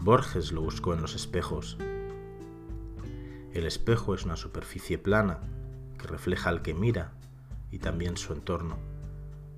Borges 0.08 0.52
lo 0.52 0.62
buscó 0.62 0.94
en 0.94 1.02
los 1.02 1.14
espejos. 1.14 1.76
El 3.52 3.66
espejo 3.66 4.14
es 4.14 4.24
una 4.24 4.36
superficie 4.36 4.96
plana 4.96 5.40
que 5.98 6.06
refleja 6.06 6.48
al 6.48 6.62
que 6.62 6.72
mira 6.72 7.12
y 7.70 7.78
también 7.78 8.16
su 8.16 8.32
entorno, 8.32 8.78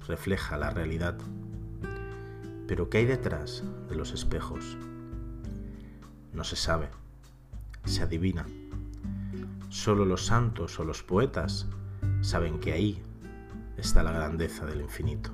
refleja 0.09 0.59
la 0.59 0.71
realidad. 0.71 1.17
Pero 2.67 2.91
¿qué 2.91 2.99
hay 2.99 3.05
detrás 3.05 3.63
de 3.89 3.95
los 3.95 4.11
espejos? 4.11 4.77
No 6.33 6.43
se 6.43 6.57
sabe, 6.57 6.89
se 7.85 8.03
adivina. 8.03 8.45
Solo 9.69 10.05
los 10.05 10.27
santos 10.27 10.81
o 10.81 10.85
los 10.85 11.05
poetas 11.05 11.69
saben 12.23 12.59
que 12.59 12.73
ahí 12.73 13.01
está 13.77 14.03
la 14.03 14.11
grandeza 14.11 14.67
del 14.67 14.81
infinito. 14.81 15.31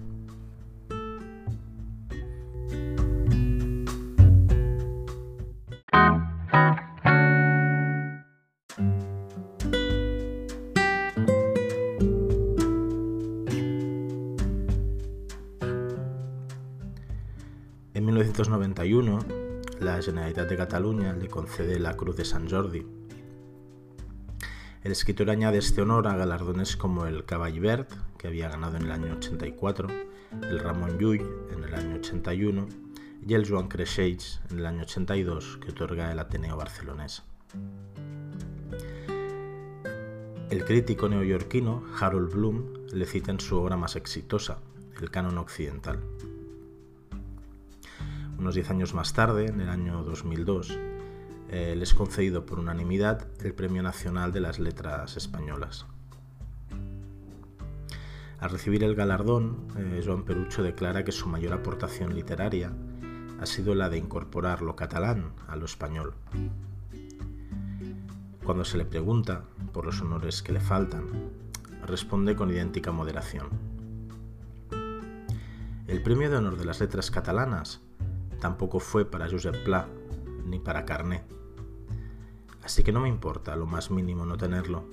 En 17.96 18.04
1991, 18.04 19.18
la 19.80 20.02
Generalitat 20.02 20.48
de 20.48 20.56
Cataluña 20.56 21.14
le 21.14 21.28
concede 21.28 21.78
la 21.78 21.96
Cruz 21.96 22.16
de 22.16 22.26
San 22.26 22.48
Jordi 22.48 22.84
el 24.86 24.92
escritor 24.92 25.30
añade 25.30 25.58
este 25.58 25.82
honor 25.82 26.06
a 26.06 26.14
galardones 26.14 26.76
como 26.76 27.06
el 27.06 27.24
Cavall 27.24 27.88
que 28.16 28.28
había 28.28 28.48
ganado 28.48 28.76
en 28.76 28.84
el 28.84 28.92
año 28.92 29.14
84, 29.14 29.88
el 30.48 30.60
Ramón 30.60 30.96
Llull 30.96 31.28
en 31.50 31.64
el 31.64 31.74
año 31.74 31.96
81 31.96 32.68
y 33.26 33.34
el 33.34 33.50
Joan 33.50 33.66
Creixells 33.66 34.40
en 34.48 34.60
el 34.60 34.66
año 34.66 34.82
82, 34.82 35.58
que 35.60 35.72
otorga 35.72 36.12
el 36.12 36.20
Ateneo 36.20 36.56
barcelonés. 36.56 37.24
El 40.50 40.64
crítico 40.64 41.08
neoyorquino 41.08 41.82
Harold 41.98 42.32
Bloom 42.32 42.86
le 42.92 43.06
cita 43.06 43.32
en 43.32 43.40
su 43.40 43.56
obra 43.56 43.76
más 43.76 43.96
exitosa, 43.96 44.60
El 45.00 45.10
Canon 45.10 45.36
Occidental. 45.38 45.98
Unos 48.38 48.54
diez 48.54 48.70
años 48.70 48.92
más 48.92 49.14
tarde, 49.14 49.46
en 49.46 49.60
el 49.60 49.68
año 49.70 50.02
2002, 50.02 50.78
eh, 51.48 51.74
les 51.76 51.94
concedido 51.94 52.44
por 52.44 52.58
unanimidad 52.58 53.26
el 53.42 53.54
Premio 53.54 53.82
Nacional 53.82 54.30
de 54.32 54.40
las 54.40 54.58
Letras 54.58 55.16
Españolas. 55.16 55.86
Al 58.38 58.50
recibir 58.50 58.84
el 58.84 58.94
galardón, 58.94 59.68
eh, 59.78 60.02
Joan 60.04 60.24
Perucho 60.24 60.62
declara 60.62 61.02
que 61.02 61.12
su 61.12 61.28
mayor 61.28 61.54
aportación 61.54 62.14
literaria 62.14 62.72
ha 63.40 63.46
sido 63.46 63.74
la 63.74 63.88
de 63.88 63.98
incorporar 63.98 64.60
lo 64.60 64.76
catalán 64.76 65.32
a 65.48 65.56
lo 65.56 65.64
español. 65.64 66.14
Cuando 68.44 68.64
se 68.64 68.76
le 68.76 68.84
pregunta 68.84 69.44
por 69.72 69.86
los 69.86 70.00
honores 70.02 70.42
que 70.42 70.52
le 70.52 70.60
faltan, 70.60 71.06
responde 71.86 72.36
con 72.36 72.50
idéntica 72.50 72.92
moderación. 72.92 73.48
El 75.86 76.02
premio 76.02 76.28
de 76.28 76.36
honor 76.36 76.58
de 76.58 76.64
las 76.66 76.80
letras 76.80 77.10
catalanas 77.10 77.80
tampoco 78.40 78.80
fue 78.80 79.04
para 79.04 79.28
Josep 79.28 79.64
Pla 79.64 79.88
ni 80.44 80.58
para 80.58 80.84
Carné 80.84 81.36
así 82.66 82.82
que 82.82 82.90
no 82.90 83.00
me 83.00 83.08
importa 83.08 83.54
lo 83.54 83.64
más 83.64 83.92
mínimo 83.92 84.26
no 84.26 84.36
tenerlo. 84.36 84.84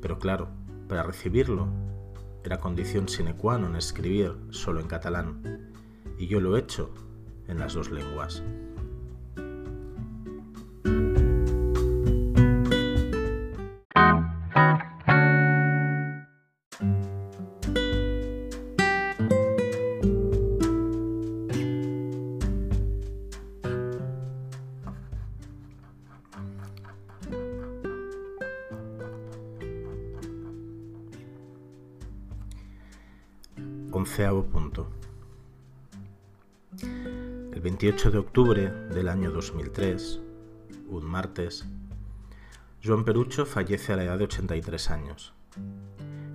Pero 0.00 0.18
claro, 0.18 0.48
para 0.88 1.02
recibirlo 1.02 1.68
era 2.42 2.58
condición 2.58 3.06
sine 3.06 3.36
qua 3.36 3.60
non 3.60 3.76
escribir 3.76 4.34
solo 4.50 4.80
en 4.80 4.88
catalán, 4.88 5.44
y 6.18 6.26
yo 6.26 6.40
lo 6.40 6.56
he 6.56 6.64
hecho 6.64 6.90
en 7.46 7.60
las 7.60 7.76
dos 7.76 7.92
lenguas. 7.92 8.42
28 37.82 38.10
de 38.12 38.18
octubre 38.18 38.70
del 38.94 39.08
año 39.08 39.32
2003, 39.32 40.20
un 40.86 41.04
martes, 41.04 41.66
Joan 42.80 43.04
Perucho 43.04 43.44
fallece 43.44 43.92
a 43.92 43.96
la 43.96 44.04
edad 44.04 44.18
de 44.18 44.24
83 44.26 44.90
años, 44.92 45.32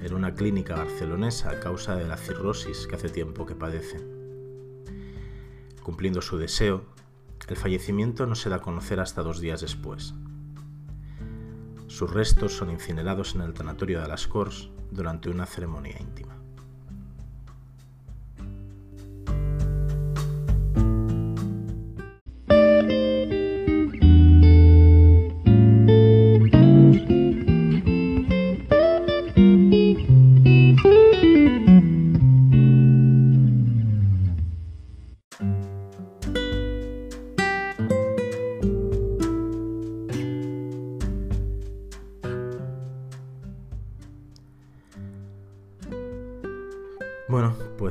en 0.02 0.14
una 0.14 0.36
clínica 0.36 0.76
barcelonesa 0.76 1.52
a 1.52 1.62
causa 1.62 1.96
de 1.96 2.06
la 2.06 2.18
cirrosis 2.18 2.86
que 2.86 2.98
hace 2.98 3.08
tiempo 3.08 3.46
que 3.46 3.56
padece. 3.56 4.06
Cumpliendo 5.84 6.22
su 6.22 6.38
deseo, 6.38 6.84
el 7.48 7.56
fallecimiento 7.56 8.26
no 8.26 8.36
se 8.36 8.50
da 8.50 8.58
a 8.58 8.62
conocer 8.62 9.00
hasta 9.00 9.24
dos 9.24 9.40
días 9.40 9.62
después. 9.62 10.16
Sus 11.88 12.12
restos 12.12 12.58
son 12.58 12.72
incinerados 12.72 13.36
en 13.36 13.42
el 13.44 13.54
tanatorio 13.54 14.02
de 14.02 14.10
las 14.10 14.28
Corts 14.28 14.70
durante 14.92 15.30
una 15.30 15.46
ceremonia 15.46 15.96
íntima. 15.98 16.37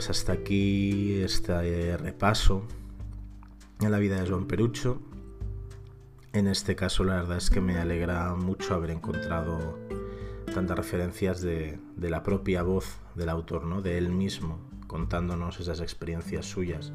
Pues 0.06 0.18
hasta 0.20 0.34
aquí 0.34 1.20
este 1.20 1.96
repaso 1.96 2.62
en 3.80 3.90
la 3.90 3.98
vida 3.98 4.20
de 4.20 4.28
Joan 4.28 4.46
Perucho. 4.46 5.00
En 6.32 6.46
este 6.46 6.76
caso 6.76 7.02
la 7.02 7.16
verdad 7.16 7.38
es 7.38 7.50
que 7.50 7.60
me 7.60 7.76
alegra 7.76 8.32
mucho 8.36 8.74
haber 8.74 8.90
encontrado 8.90 9.80
tantas 10.54 10.76
referencias 10.76 11.40
de, 11.40 11.80
la 11.98 12.22
propia 12.22 12.62
voz 12.62 13.00
del 13.16 13.30
autor, 13.30 13.64
¿no? 13.64 13.82
de 13.82 13.98
él 13.98 14.10
mismo, 14.10 14.60
contándonos 14.86 15.58
esas 15.58 15.80
experiencias 15.80 16.46
suyas, 16.46 16.92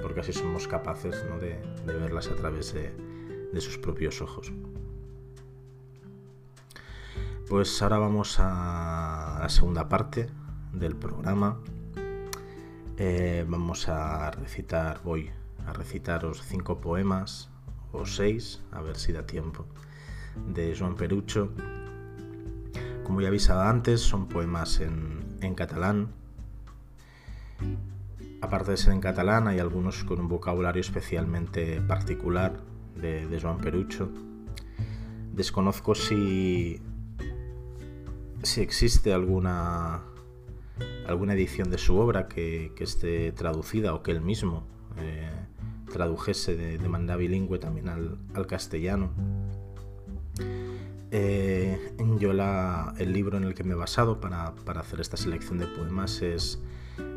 porque 0.00 0.20
así 0.20 0.32
somos 0.32 0.68
capaces 0.68 1.16
de, 1.40 1.60
verlas 1.84 2.28
a 2.28 2.36
través 2.36 2.74
de 2.74 3.60
sus 3.60 3.76
propios 3.78 4.20
ojos. 4.20 4.52
Pues 7.48 7.82
ahora 7.82 7.98
vamos 7.98 8.36
a 8.38 9.38
la 9.40 9.48
segunda 9.48 9.88
parte 9.88 10.28
del 10.72 10.94
programa 10.94 11.58
eh, 13.04 13.44
vamos 13.48 13.88
a 13.88 14.30
recitar, 14.30 15.00
voy 15.02 15.28
a 15.66 15.72
recitaros 15.72 16.40
cinco 16.44 16.80
poemas 16.80 17.50
o 17.90 18.06
seis, 18.06 18.62
a 18.70 18.80
ver 18.80 18.96
si 18.96 19.12
da 19.12 19.26
tiempo, 19.26 19.66
de 20.54 20.76
Joan 20.78 20.94
Perucho. 20.94 21.50
Como 23.02 23.20
ya 23.20 23.26
avisaba 23.26 23.68
antes, 23.68 24.00
son 24.00 24.28
poemas 24.28 24.78
en, 24.78 25.54
catalán. 25.56 26.12
Aparte 28.40 28.70
de 28.70 28.76
ser 28.76 28.92
en 28.92 29.00
catalán, 29.00 29.48
hay 29.48 29.58
algunos 29.58 30.04
con 30.04 30.20
un 30.20 30.28
vocabulario 30.28 30.80
especialmente 30.80 31.80
particular 31.80 32.60
de, 32.94 33.26
de 33.26 33.40
Joan 33.40 33.58
Perucho. 33.58 34.12
Desconozco 35.32 35.96
si, 35.96 36.80
si 38.44 38.60
existe 38.60 39.12
alguna 39.12 40.02
alguna 41.06 41.34
edición 41.34 41.70
de 41.70 41.78
su 41.78 41.96
obra 41.96 42.28
que, 42.28 42.72
esté 42.78 43.32
traducida 43.32 43.94
o 43.94 44.02
que 44.02 44.10
él 44.10 44.20
mismo 44.20 44.64
eh, 44.98 45.30
tradujese 45.92 46.56
de, 46.56 46.88
manera 46.88 47.16
bilingüe 47.16 47.58
también 47.58 47.88
al, 47.88 48.46
castellano. 48.46 49.10
Eh, 51.10 51.94
yo 52.18 52.32
el 52.32 53.12
libro 53.12 53.36
en 53.36 53.44
el 53.44 53.54
que 53.54 53.64
me 53.64 53.72
he 53.72 53.76
basado 53.76 54.20
para, 54.20 54.54
hacer 54.80 55.00
esta 55.00 55.16
selección 55.16 55.58
de 55.58 55.66
poemas 55.66 56.22
es, 56.22 56.60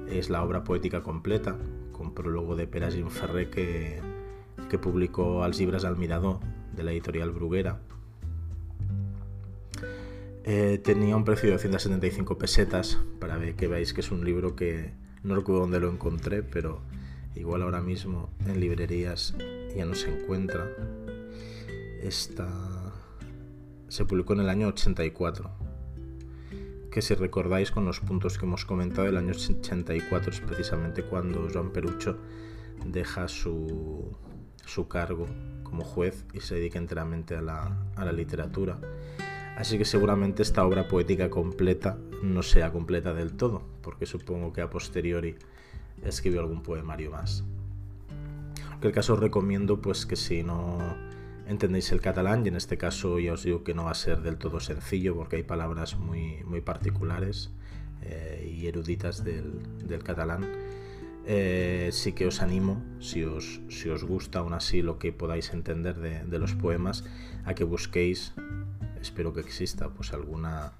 es, 0.10 0.30
la 0.30 0.43
obra 0.43 0.63
poética 0.63 1.01
completa, 1.01 1.56
con 1.93 2.13
prólogo 2.13 2.56
de 2.56 2.67
Pere 2.67 2.91
Ferré 3.10 3.49
que, 3.49 4.01
que 4.69 4.78
publicó 4.78 5.43
Als 5.43 5.62
al 5.86 5.97
mirador 5.97 6.39
de 6.75 6.84
la 6.84 6.91
editorial 6.91 7.32
Bruguera 7.32 7.80
eh, 10.48 10.80
tenía 10.84 11.18
un 11.18 11.26
precio 11.26 11.48
de 11.48 11.54
275 11.54 12.38
pesetas 12.38 13.00
para 13.20 13.40
que 13.56 13.68
veáis 13.68 13.94
que 13.94 14.02
es 14.02 14.12
un 14.12 14.24
libro 14.24 14.56
que 14.56 14.94
no 15.24 15.34
recuerdo 15.34 15.62
dónde 15.62 15.80
lo 15.80 15.90
encontré, 15.92 16.44
pero 16.44 16.82
igual 17.34 17.64
ahora 17.64 17.82
mismo 17.82 18.30
en 18.46 18.60
librerías 18.60 19.34
ya 19.76 19.86
no 19.86 19.96
se 19.96 20.10
encuentra. 20.16 20.70
Esta 22.00 22.48
se 23.88 24.06
publicó 24.06 24.34
en 24.34 24.42
el 24.42 24.50
año 24.50 24.68
84. 24.68 25.50
Que 26.92 27.02
si 27.02 27.16
recordáis 27.16 27.72
con 27.72 27.86
los 27.86 28.00
puntos 28.00 28.38
que 28.38 28.46
hemos 28.46 28.66
comentado, 28.66 29.08
el 29.08 29.18
año 29.18 29.32
84 29.32 30.32
es 30.32 30.40
precisamente 30.42 31.04
cuando 31.04 31.50
Joan 31.52 31.72
Perucho 31.72 32.20
deja 32.86 33.28
su 33.28 34.16
su 34.66 34.88
cargo 34.88 35.28
como 35.64 35.84
juez 35.84 36.26
y 36.34 36.42
se 36.42 36.56
dedica 36.56 36.80
enteramente 36.80 37.36
a 37.36 37.42
la, 37.42 37.76
a 37.96 38.06
la 38.06 38.12
literatura. 38.12 38.78
Así 39.56 39.78
que 39.78 39.86
seguramente 39.86 40.44
esta 40.44 40.65
obra 40.65 40.88
poética 40.88 41.30
completa 41.30 41.98
no 42.22 42.44
sea 42.44 42.72
completa 42.72 43.13
del 43.13 43.34
todo, 43.34 43.63
porque 43.82 44.06
supongo 44.06 44.52
que 44.52 44.62
a 44.62 44.70
posteriori 44.70 45.36
escribió 46.04 46.41
algún 46.41 46.62
poemario 46.62 47.12
más. 47.12 47.44
En 48.58 48.68
cualquier 48.68 48.94
caso 48.94 49.13
os 49.13 49.20
recomiendo 49.20 49.82
pues 49.82 50.06
que 50.06 50.18
si 50.18 50.44
no 50.44 50.98
entendéis 51.48 51.91
el 51.94 52.02
catalán, 52.02 52.46
y 52.46 52.50
en 52.50 52.58
este 52.58 52.78
caso 52.78 53.18
ya 53.20 53.34
os 53.34 53.44
digo 53.44 53.63
que 53.63 53.74
no 53.74 53.86
va 53.86 53.91
a 53.91 53.96
ser 53.96 54.22
del 54.22 54.38
todo 54.38 54.60
sencillo 54.60 55.15
porque 55.15 55.38
hay 55.38 55.44
palabras 55.44 55.98
muy, 55.98 56.44
muy 56.44 56.60
particulares 56.60 57.52
eh, 58.02 58.52
y 58.54 58.68
eruditas 58.68 59.24
del, 59.24 60.04
catalán, 60.04 60.46
eh, 61.26 61.89
sí 61.94 62.12
que 62.12 62.28
os 62.28 62.41
animo, 62.41 62.84
si 63.00 63.24
os, 63.24 63.62
si 63.70 63.89
os 63.89 64.04
gusta 64.04 64.39
aún 64.39 64.54
así 64.54 64.82
lo 64.82 65.00
que 65.00 65.13
podáis 65.13 65.54
entender 65.54 65.96
de, 65.96 66.26
de 66.26 66.39
los 66.39 66.54
poemas, 66.54 67.06
a 67.46 67.54
que 67.54 67.63
busquéis 67.63 68.34
espero 69.06 69.34
que 69.34 69.39
exista 69.39 69.89
pues 69.89 70.13
alguna, 70.13 70.72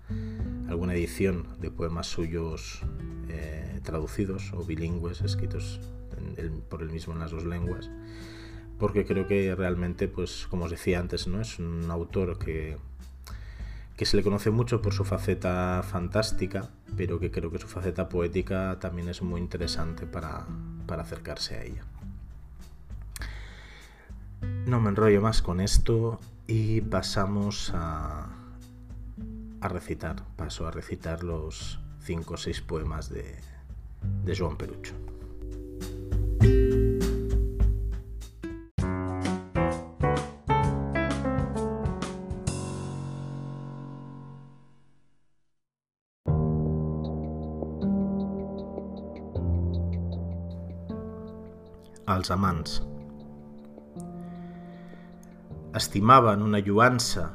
alguna 0.67 0.95
edición 0.95 1.45
de 1.61 1.69
poemas 1.69 2.07
suyos 2.07 2.81
eh, 3.29 3.79
traducidos 3.83 4.51
o 4.53 4.63
bilingües, 4.63 5.21
escritos 5.21 5.79
por 6.67 6.81
él 6.81 6.89
mismo 6.89 7.13
en 7.13 7.19
las 7.19 7.29
dos 7.29 7.45
lenguas, 7.45 7.91
porque 8.79 9.05
creo 9.05 9.27
que 9.27 9.53
realmente, 9.53 10.07
pues 10.07 10.47
como 10.49 10.65
os 10.65 10.71
decía 10.71 10.99
antes, 10.99 11.27
¿no? 11.27 11.39
es 11.39 11.59
un 11.59 11.89
autor 11.91 12.39
que, 12.39 12.77
que 13.95 14.05
se 14.07 14.17
le 14.17 14.23
conoce 14.23 14.49
mucho 14.49 14.81
por 14.81 14.93
su 14.93 15.05
faceta 15.05 15.83
fantástica, 15.83 16.71
pero 16.97 17.19
que 17.19 17.29
creo 17.29 17.51
que 17.51 17.59
su 17.59 17.67
faceta 17.67 18.09
poética 18.09 18.79
también 18.79 19.07
es 19.07 19.21
muy 19.21 19.39
interesante 19.39 20.07
para, 20.07 20.47
para 20.88 21.03
acercarse 21.03 21.55
a 21.57 21.63
ella. 21.63 21.83
No 24.65 24.81
me 24.81 24.89
enrollo 24.89 25.21
más 25.21 25.43
con 25.43 25.61
esto 25.61 26.19
y 26.47 26.81
pasamos 26.81 27.71
a, 27.73 28.29
a 29.62 29.67
recitar, 29.67 30.23
paso 30.36 30.67
a 30.67 30.71
recitar 30.71 31.23
los 31.23 31.79
cinco 32.01 32.36
o 32.36 32.38
seis 32.38 32.62
poemas 32.62 33.10
de, 33.10 33.39
de 34.23 34.36
Joan 34.36 34.58
Perucho. 34.58 34.93
Amants 52.29 52.81
estimaven 55.75 56.41
una 56.41 56.61
lluança 56.63 57.25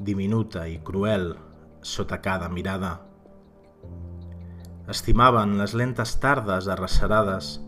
diminuta 0.00 0.62
i 0.64 0.78
cruel 0.80 1.34
sota 1.84 2.22
cada 2.24 2.48
mirada. 2.48 2.92
Estimaven 4.88 5.58
les 5.58 5.74
lentes 5.76 6.14
tardes 6.22 6.70
arrecerades 6.72 7.58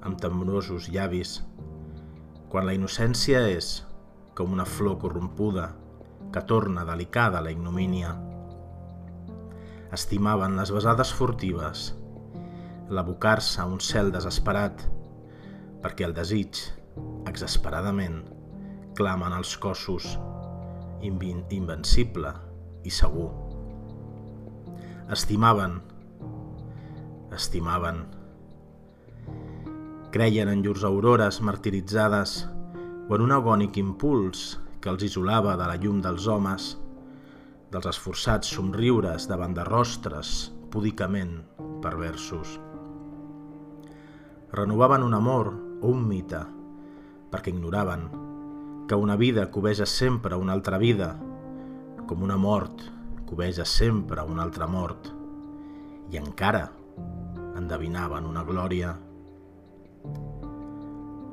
amb 0.00 0.16
temorosos 0.24 0.88
llavis, 0.88 1.34
quan 2.48 2.64
la 2.64 2.72
innocència 2.78 3.44
és 3.52 3.70
com 4.32 4.56
una 4.56 4.64
flor 4.64 4.96
corrompuda 5.04 5.68
que 6.32 6.46
torna 6.48 6.88
delicada 6.88 7.44
la 7.44 7.52
ignomínia. 7.52 8.16
Estimaven 9.92 10.56
les 10.56 10.72
besades 10.72 11.12
furtives, 11.12 11.90
l'abocar-se 12.88 13.60
a 13.60 13.68
un 13.68 13.84
cel 13.84 14.14
desesperat, 14.16 14.88
perquè 15.84 16.08
el 16.08 16.16
desig, 16.16 16.70
exasperadament, 17.28 18.22
clamen 18.98 19.32
els 19.32 19.54
cossos, 19.56 20.06
invencible 21.02 22.32
i 22.84 22.92
segur. 22.92 23.30
Estimaven, 25.12 25.78
estimaven. 27.34 28.02
Creien 30.12 30.50
en 30.52 30.62
llurs 30.64 30.84
aurores 30.84 31.40
martiritzades 31.40 32.42
o 33.08 33.16
en 33.16 33.24
un 33.24 33.32
agònic 33.32 33.78
impuls 33.80 34.58
que 34.82 34.90
els 34.92 35.04
isolava 35.08 35.56
de 35.56 35.68
la 35.68 35.78
llum 35.80 36.00
dels 36.04 36.28
homes, 36.28 36.72
dels 37.72 37.88
esforçats 37.88 38.52
somriures 38.52 39.28
davant 39.30 39.56
de 39.56 39.64
rostres 39.64 40.50
púdicament 40.72 41.38
perversos. 41.84 42.58
Renovaven 44.52 45.06
un 45.06 45.16
amor 45.16 45.54
o 45.80 45.88
un 45.88 46.04
mite 46.08 46.42
perquè 47.32 47.54
ignoraven 47.54 48.21
que 48.92 48.96
una 48.96 49.16
vida 49.16 49.50
cobeja 49.50 49.86
sempre 49.86 50.36
una 50.36 50.52
altra 50.52 50.76
vida, 50.76 51.14
com 52.04 52.20
una 52.22 52.36
mort 52.36 52.82
cobeja 53.24 53.64
sempre 53.64 54.20
una 54.20 54.42
altra 54.44 54.66
mort, 54.68 55.06
i 56.12 56.18
encara 56.20 56.66
endevinaven 57.56 58.26
una 58.28 58.42
glòria. 58.44 58.90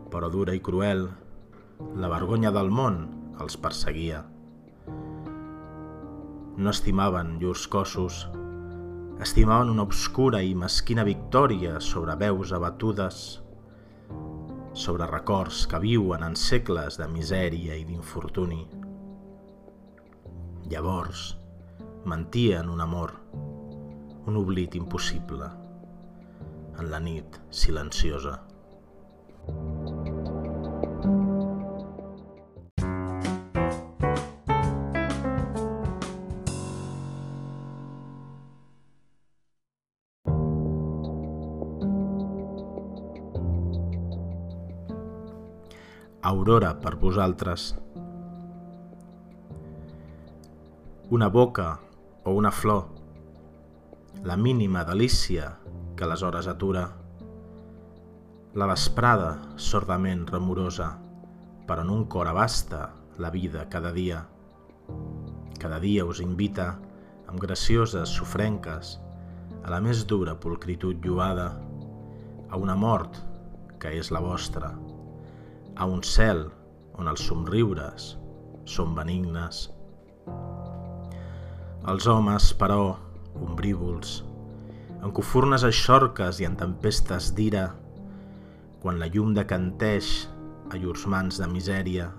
Però 0.08 0.30
dura 0.32 0.56
i 0.56 0.64
cruel, 0.64 1.04
la 2.00 2.08
vergonya 2.16 2.54
del 2.56 2.72
món 2.72 3.02
els 3.44 3.60
perseguia. 3.60 4.24
No 6.56 6.72
estimaven 6.72 7.42
llurs 7.44 7.68
cossos, 7.68 8.22
estimaven 9.20 9.76
una 9.76 9.84
obscura 9.84 10.40
i 10.40 10.56
mesquina 10.56 11.04
victòria 11.04 11.84
sobre 11.84 12.16
veus 12.24 12.56
abatudes, 12.56 13.42
sobre 14.80 15.06
records 15.12 15.66
que 15.68 15.80
viuen 15.84 16.24
en 16.24 16.38
segles 16.40 16.96
de 17.00 17.08
misèria 17.12 17.76
i 17.76 17.84
d'infortuni. 17.84 18.62
Llavors, 20.72 21.24
mentien 22.08 22.70
un 22.72 22.80
amor, 22.86 23.12
un 24.30 24.40
oblit 24.40 24.78
impossible, 24.80 25.50
en 26.80 26.88
la 26.94 27.02
nit 27.04 27.42
silenciosa. 27.52 28.38
Aurora 46.40 46.80
per 46.80 46.96
vosaltres. 46.96 47.76
Una 51.10 51.28
boca 51.28 51.82
o 52.24 52.32
una 52.32 52.50
flor, 52.50 52.86
la 54.24 54.38
mínima 54.38 54.86
delícia 54.88 55.58
que 55.98 56.08
les 56.08 56.24
hores 56.24 56.48
atura, 56.48 56.86
la 58.56 58.68
vesprada 58.72 59.34
sordament 59.60 60.24
remorosa, 60.32 60.88
però 61.68 61.84
en 61.84 61.92
un 61.92 62.06
cor 62.08 62.32
abasta 62.32 62.86
la 63.18 63.32
vida 63.36 63.68
cada 63.68 63.92
dia. 63.92 64.22
Cada 65.60 65.82
dia 65.84 66.06
us 66.08 66.22
invita, 66.24 66.70
amb 67.28 67.44
gracioses 67.44 68.16
sofrenques, 68.16 68.96
a 69.60 69.76
la 69.76 69.82
més 69.84 70.06
dura 70.08 70.40
pulcritud 70.40 71.04
lluada, 71.04 71.50
a 72.48 72.56
una 72.56 72.80
mort 72.80 73.20
que 73.80 73.92
és 74.00 74.08
la 74.16 74.24
vostra, 74.24 74.72
a 75.80 75.86
un 75.88 76.02
cel 76.04 76.42
on 77.00 77.08
els 77.08 77.22
somriures 77.24 78.10
són 78.68 78.92
benignes. 78.98 79.62
Els 81.88 82.08
homes, 82.12 82.50
però, 82.60 82.98
ombrívols, 83.40 84.18
en 85.00 85.14
cofurnes 85.16 85.64
eixorques 85.64 86.42
i 86.44 86.50
en 86.50 86.60
tempestes 86.60 87.32
d'ira, 87.38 87.70
quan 88.84 89.00
la 89.00 89.08
llum 89.14 89.32
decanteix 89.38 90.12
a 90.68 90.76
llurs 90.76 91.08
mans 91.08 91.40
de 91.40 91.48
misèria, 91.48 92.10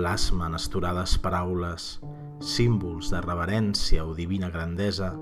blasmen 0.00 0.56
esturades 0.56 1.18
paraules, 1.20 1.98
símbols 2.40 3.12
de 3.12 3.20
reverència 3.28 4.08
o 4.08 4.16
divina 4.16 4.48
grandesa, 4.54 5.12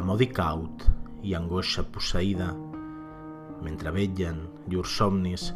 amb 0.00 0.16
odi 0.16 0.32
caut 0.32 0.88
i 1.28 1.36
angoixa 1.36 1.84
posseïda, 1.92 2.54
mentre 3.60 3.92
vetllen 3.92 4.46
llurs 4.72 4.96
somnis 4.96 5.52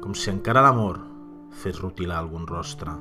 com 0.00 0.14
si 0.16 0.30
encara 0.32 0.62
l'amor 0.64 0.98
fes 1.62 1.80
rutilar 1.82 2.18
algun 2.20 2.46
rostre. 2.48 2.92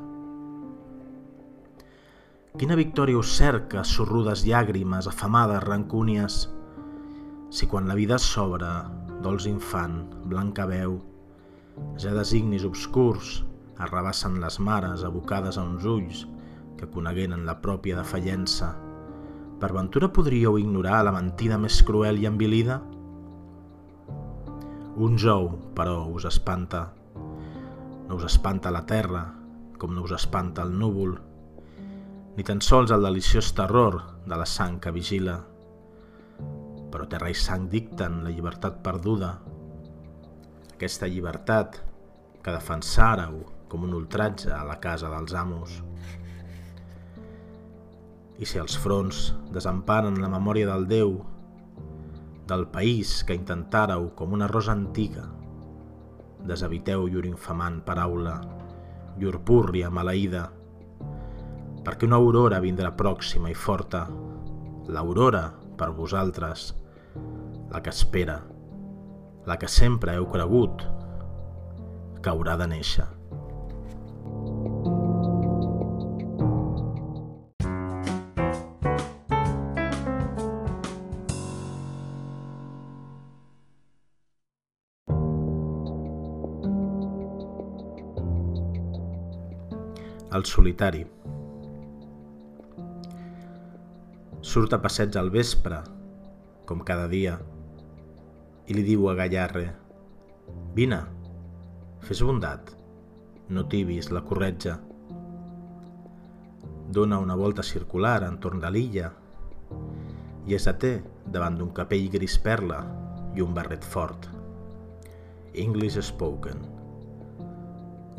Quina 2.59 2.75
victòria 2.75 3.19
us 3.19 3.31
cerca, 3.37 3.85
sorrudes 3.85 4.43
llàgrimes, 4.43 5.07
afamades 5.07 5.63
rancúnies, 5.63 6.39
si 7.49 7.67
quan 7.69 7.87
la 7.87 7.95
vida 7.95 8.17
s'obre, 8.19 8.67
dolç 9.23 9.47
infant, 9.47 10.01
blanca 10.27 10.65
veu, 10.67 10.97
ja 12.01 12.11
designis 12.17 12.65
obscurs 12.67 13.39
arrabassen 13.79 14.41
les 14.43 14.59
mares 14.59 15.05
abocades 15.07 15.57
a 15.57 15.63
uns 15.63 15.85
ulls 15.87 16.25
que 16.77 16.89
conegueren 16.91 17.45
la 17.47 17.59
pròpia 17.63 17.97
defallença, 17.99 18.73
per 19.59 19.71
ventura 19.75 20.11
podríeu 20.15 20.57
ignorar 20.59 21.03
la 21.03 21.15
mentida 21.15 21.57
més 21.59 21.81
cruel 21.83 22.19
i 22.19 22.27
envilida? 22.27 22.79
Un 24.99 25.13
jou, 25.15 25.45
però, 25.77 26.09
us 26.11 26.25
espanta. 26.27 26.89
No 28.09 28.17
us 28.17 28.25
espanta 28.27 28.67
la 28.67 28.81
terra, 28.83 29.21
com 29.79 29.93
no 29.95 30.03
us 30.03 30.11
espanta 30.11 30.65
el 30.67 30.73
núvol, 30.75 31.13
ni 32.35 32.43
tan 32.43 32.59
sols 32.59 32.91
el 32.91 33.07
deliciós 33.07 33.53
terror 33.55 33.95
de 34.27 34.35
la 34.41 34.43
sang 34.43 34.75
que 34.83 34.91
vigila. 34.91 35.37
Però 36.91 37.07
terra 37.07 37.31
i 37.31 37.37
sang 37.39 37.69
dicten 37.71 38.19
la 38.25 38.35
llibertat 38.35 38.83
perduda, 38.83 39.31
aquesta 40.73 41.07
llibertat 41.07 41.79
que 42.43 42.59
defensàreu 42.59 43.39
com 43.71 43.87
un 43.87 43.95
ultratge 43.95 44.51
a 44.51 44.65
la 44.67 44.81
casa 44.83 45.15
dels 45.15 45.31
amos. 45.31 45.79
I 48.35 48.43
si 48.43 48.59
els 48.59 48.75
fronts 48.75 49.29
desemparen 49.55 50.19
la 50.19 50.35
memòria 50.35 50.67
del 50.67 50.91
Déu, 50.91 51.21
del 52.49 52.65
país 52.73 53.19
que 53.23 53.35
intentàreu 53.37 54.09
com 54.17 54.33
una 54.33 54.47
rosa 54.49 54.73
antiga, 54.73 55.27
deshabiteu 56.49 57.05
llur 57.11 57.25
infamant 57.29 57.81
paraula, 57.85 58.39
llur 59.21 59.37
púrria 59.45 59.91
maleïda, 59.93 60.47
perquè 61.85 62.07
una 62.09 62.17
aurora 62.17 62.61
vindrà 62.63 62.91
pròxima 62.97 63.51
i 63.53 63.57
forta, 63.57 64.07
l'aurora 64.89 65.45
per 65.77 65.91
vosaltres, 65.93 66.73
la 67.69 67.83
que 67.85 67.93
espera, 67.93 68.39
la 69.45 69.57
que 69.61 69.69
sempre 69.69 70.17
heu 70.17 70.27
cregut 70.33 70.83
que 72.19 72.33
haurà 72.33 72.57
de 72.59 72.67
néixer. 72.73 73.18
El 90.39 90.45
solitari. 90.47 91.01
Surt 94.49 94.75
a 94.77 94.77
passeig 94.79 95.17
al 95.19 95.31
vespre, 95.33 95.81
com 96.69 96.83
cada 96.87 97.09
dia, 97.11 97.33
i 98.71 98.77
li 98.77 98.85
diu 98.87 99.09
a 99.11 99.17
Gallarre 99.19 99.65
«Vine, 100.79 101.01
fes 102.07 102.23
bondat, 102.23 102.71
no 103.51 103.65
tibis 103.73 104.13
la 104.15 104.23
corretja». 104.31 104.77
Dóna 106.87 107.19
una 107.19 107.35
volta 107.43 107.65
circular 107.73 108.21
entorn 108.31 108.63
de 108.63 108.71
l'illa 108.71 109.11
i 110.47 110.55
es 110.55 110.71
deté 110.71 110.95
davant 111.27 111.59
d'un 111.59 111.75
capell 111.83 112.07
gris 112.15 112.39
perla 112.47 112.85
i 113.35 113.43
un 113.43 113.51
barret 113.57 113.83
fort. 113.83 114.31
English 115.67 115.99
spoken. 116.13 116.63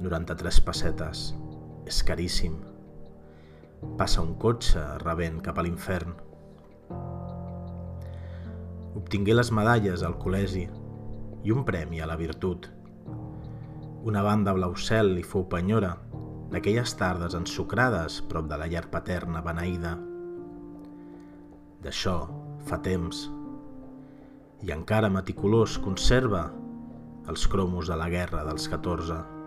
93 0.04 0.66
pessetes. 0.68 1.30
És 1.90 2.04
caríssim. 2.06 2.52
Passa 3.98 4.22
un 4.22 4.36
cotxe 4.38 4.82
rebent 5.02 5.40
cap 5.42 5.56
a 5.58 5.64
l'infern. 5.66 6.12
Obtingué 9.00 9.34
les 9.34 9.50
medalles 9.58 10.04
al 10.06 10.14
col·legi 10.22 10.68
i 11.42 11.54
un 11.54 11.64
premi 11.66 11.98
a 11.98 12.06
la 12.06 12.18
virtut. 12.20 12.68
Una 14.06 14.22
banda 14.22 14.54
blau 14.54 14.76
cel 14.78 15.10
li 15.16 15.24
fou 15.32 15.48
penyora 15.50 15.96
d'aquelles 16.52 16.94
tardes 17.00 17.34
ensucrades 17.40 18.20
prop 18.30 18.46
de 18.52 18.60
la 18.62 18.70
llar 18.70 18.84
paterna 18.94 19.42
beneïda. 19.42 19.96
D'això 21.82 22.16
fa 22.70 22.78
temps. 22.86 23.26
I 24.62 24.70
encara 24.78 25.10
meticulós 25.10 25.74
conserva 25.82 26.46
els 27.26 27.50
cromos 27.50 27.90
de 27.90 27.98
la 27.98 28.10
guerra 28.14 28.46
dels 28.46 28.70
14. 28.70 29.39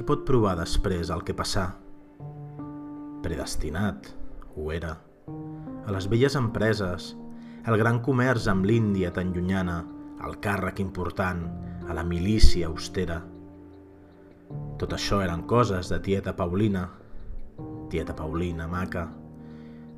Qui 0.00 0.06
pot 0.08 0.22
provar 0.24 0.54
després 0.56 1.10
el 1.12 1.20
que 1.28 1.34
passà? 1.36 1.66
Predestinat, 3.20 4.06
ho 4.56 4.70
era. 4.72 4.94
A 5.28 5.92
les 5.92 6.06
velles 6.08 6.38
empreses, 6.40 7.08
el 7.68 7.76
gran 7.76 7.98
comerç 8.06 8.46
amb 8.48 8.64
l'Índia 8.64 9.10
tan 9.12 9.34
llunyana, 9.34 9.74
el 10.24 10.38
càrrec 10.40 10.80
important, 10.80 11.42
a 11.84 11.92
la 11.98 12.00
milícia 12.00 12.70
austera. 12.70 13.18
Tot 14.80 14.96
això 14.96 15.20
eren 15.20 15.44
coses 15.44 15.92
de 15.92 16.00
tieta 16.08 16.32
Paulina. 16.38 16.86
Tieta 17.92 18.16
Paulina, 18.16 18.70
maca. 18.72 19.04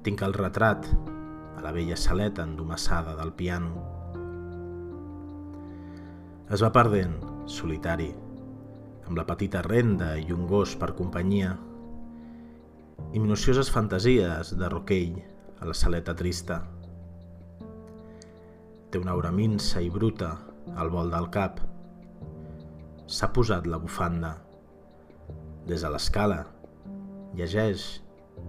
Tinc 0.03 0.27
el 0.27 0.35
retrat 0.35 0.91
a 0.91 1.63
la 1.63 1.71
vella 1.79 1.95
saleta 2.09 2.43
endomassada 2.43 3.15
del 3.23 3.31
piano. 3.39 3.87
Es 6.51 6.59
va 6.59 6.75
perdent, 6.75 7.21
solitari, 7.47 8.11
amb 9.07 9.19
la 9.19 9.27
petita 9.29 9.63
renda 9.67 10.15
i 10.19 10.33
un 10.35 10.47
gos 10.51 10.77
per 10.79 10.93
companyia, 10.99 11.57
i 13.13 13.21
minucioses 13.21 13.71
fantasies 13.73 14.55
de 14.57 14.69
roquell 14.73 15.19
a 15.61 15.69
la 15.69 15.75
saleta 15.77 16.15
trista. 16.17 16.63
Té 18.93 19.01
una 19.01 19.13
aura 19.17 19.33
minsa 19.33 19.81
i 19.81 19.91
bruta 19.91 20.31
al 20.77 20.93
vol 20.93 21.11
del 21.13 21.29
cap. 21.35 21.61
S'ha 23.07 23.29
posat 23.35 23.67
la 23.67 23.81
bufanda. 23.83 24.37
Des 25.67 25.83
de 25.85 25.91
l'escala 25.93 26.43
llegeix 27.37 27.85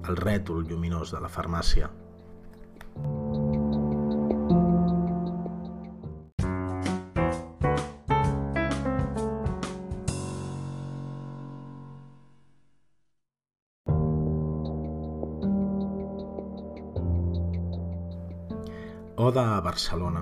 el 0.10 0.18
rètol 0.20 0.66
lluminós 0.68 1.12
de 1.16 1.22
la 1.24 1.32
farmàcia. 1.32 1.90
Barcelona. 19.74 20.22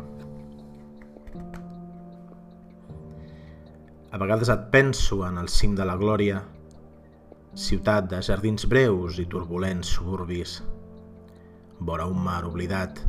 A 4.11 4.19
vegades 4.19 4.51
et 4.51 4.63
penso 4.71 5.25
en 5.27 5.39
el 5.41 5.49
cim 5.51 5.75
de 5.75 5.87
la 5.87 5.97
glòria, 5.99 6.39
ciutat 7.65 8.07
de 8.11 8.21
jardins 8.23 8.67
breus 8.71 9.19
i 9.19 9.27
turbulents 9.33 9.91
suburbis, 9.97 10.55
vora 11.79 12.07
un 12.07 12.23
mar 12.23 12.45
oblidat, 12.47 13.03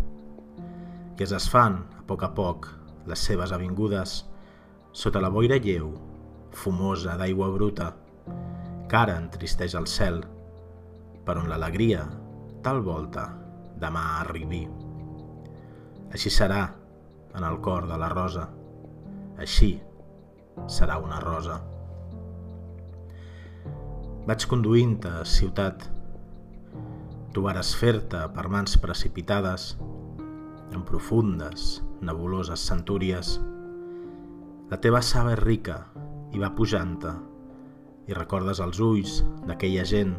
i 1.15 1.23
es 1.23 1.31
desfan, 1.31 1.79
a 2.01 2.03
poc 2.11 2.27
a 2.27 2.33
poc, 2.35 2.71
les 3.07 3.23
seves 3.31 3.55
avingudes, 3.55 4.19
sota 4.91 5.23
la 5.23 5.31
boira 5.31 5.63
lleu, 5.63 5.95
fumosa 6.51 7.15
d'aigua 7.21 7.53
bruta, 7.55 7.93
que 8.91 8.99
ara 8.99 9.21
entristeix 9.23 9.79
el 9.79 9.87
cel, 9.87 10.25
per 11.23 11.39
on 11.39 11.47
l'alegria, 11.53 12.09
tal 12.67 12.83
volta, 12.83 13.31
demà 13.79 14.09
arribi. 14.25 14.67
Així 16.13 16.31
serà 16.33 16.67
en 17.33 17.45
el 17.49 17.59
cor 17.65 17.87
de 17.89 17.97
la 17.97 18.11
rosa. 18.13 18.45
Així 19.41 19.73
serà 20.69 20.99
una 21.01 21.21
rosa. 21.25 21.57
Vaig 24.29 24.45
conduint-te, 24.47 25.13
ciutat. 25.27 25.89
Tu 27.33 27.43
vares 27.43 27.73
fer-te 27.81 28.21
per 28.37 28.45
mans 28.53 28.77
precipitades, 28.79 29.73
en 30.73 30.85
profundes, 30.89 31.81
nebuloses 32.05 32.61
centúries. 32.69 33.39
La 34.71 34.79
teva 34.85 35.01
saba 35.03 35.33
és 35.35 35.41
rica 35.41 35.79
i 36.33 36.41
va 36.41 36.53
pujant-te, 36.57 37.13
i 38.09 38.15
recordes 38.17 38.61
els 38.61 38.81
ulls 38.85 39.21
d'aquella 39.49 39.85
gent 39.89 40.13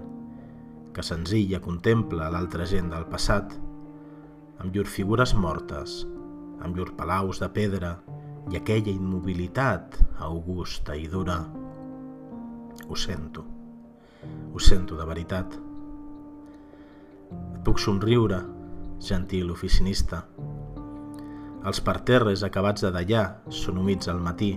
que 0.93 1.05
senzilla 1.05 1.61
contempla 1.61 2.29
l'altra 2.33 2.65
gent 2.69 2.91
del 2.93 3.05
passat 3.09 3.55
amb 4.59 4.75
llur 4.75 4.85
figures 4.89 5.33
mortes, 5.35 6.03
amb 6.63 6.77
llur 6.77 6.93
palaus 6.97 7.41
de 7.41 7.49
pedra 7.53 7.95
i 8.51 8.57
aquella 8.59 8.91
immobilitat 8.91 9.97
augusta 10.23 10.95
i 10.95 11.07
dura. 11.07 11.39
Ho 12.87 12.95
sento, 12.95 13.45
ho 14.53 14.59
sento 14.59 14.97
de 14.99 15.05
veritat. 15.07 15.55
Et 17.33 17.61
puc 17.65 17.79
somriure, 17.79 18.41
gentil 19.03 19.51
oficinista. 19.51 20.23
Els 21.63 21.79
parterres 21.83 22.43
acabats 22.43 22.83
de 22.83 22.91
dallar 22.91 23.25
són 23.49 23.79
humits 23.79 24.11
al 24.11 24.19
matí 24.19 24.51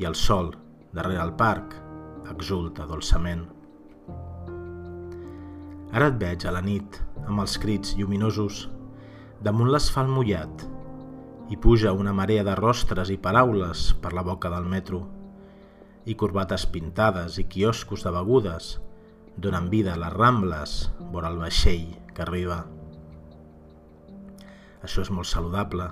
i 0.00 0.06
el 0.06 0.16
sol, 0.18 0.50
darrere 0.92 1.22
el 1.22 1.32
parc, 1.38 1.76
exulta 2.30 2.86
dolçament. 2.86 3.46
Ara 5.90 6.10
et 6.10 6.18
veig 6.18 6.46
a 6.46 6.52
la 6.54 6.62
nit, 6.62 7.00
amb 7.26 7.42
els 7.42 7.56
crits 7.62 7.96
lluminosos 7.98 8.68
damunt 9.40 9.70
l'asfalt 9.72 10.12
mullat 10.12 10.66
i 11.50 11.56
puja 11.56 11.94
una 11.96 12.12
marea 12.12 12.44
de 12.44 12.54
rostres 12.58 13.10
i 13.10 13.16
paraules 13.18 13.90
per 14.02 14.12
la 14.12 14.24
boca 14.26 14.50
del 14.52 14.68
metro 14.68 15.00
i 16.04 16.16
corbates 16.16 16.66
pintades 16.74 17.38
i 17.40 17.46
quioscos 17.48 18.04
de 18.04 18.12
begudes 18.12 18.74
donen 19.40 19.70
vida 19.72 19.94
a 19.94 20.00
les 20.02 20.12
rambles 20.12 20.74
vora 21.14 21.30
el 21.32 21.40
vaixell 21.40 21.88
que 22.12 22.24
arriba. 22.26 22.58
Això 24.84 25.04
és 25.04 25.10
molt 25.12 25.28
saludable, 25.28 25.88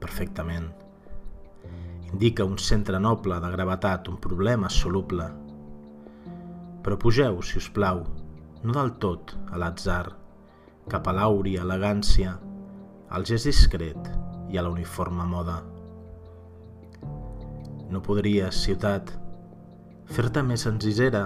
perfectament. 0.00 0.72
indica 2.14 2.44
un 2.46 2.58
centre 2.62 2.98
noble 3.00 3.40
de 3.42 3.48
gravetat, 3.50 4.08
un 4.08 4.18
problema 4.22 4.68
soluble. 4.70 5.24
Però 6.84 6.98
pugeu, 6.98 7.40
si 7.42 7.58
us 7.58 7.66
plau, 7.74 8.04
no 8.62 8.72
del 8.76 8.92
tot 9.02 9.34
a 9.50 9.58
l'atzar, 9.58 10.23
cap 10.90 11.08
a 11.08 11.14
l'àuria 11.16 11.62
elegància, 11.64 12.34
al 13.14 13.24
gest 13.28 13.48
discret 13.48 14.10
i 14.52 14.58
a 14.58 14.64
la 14.64 14.72
uniforme 14.72 15.24
moda. 15.28 15.60
No 17.90 18.02
podries, 18.04 18.58
ciutat, 18.66 19.12
fer-te 20.10 20.42
més 20.42 20.64
senzillera 20.66 21.24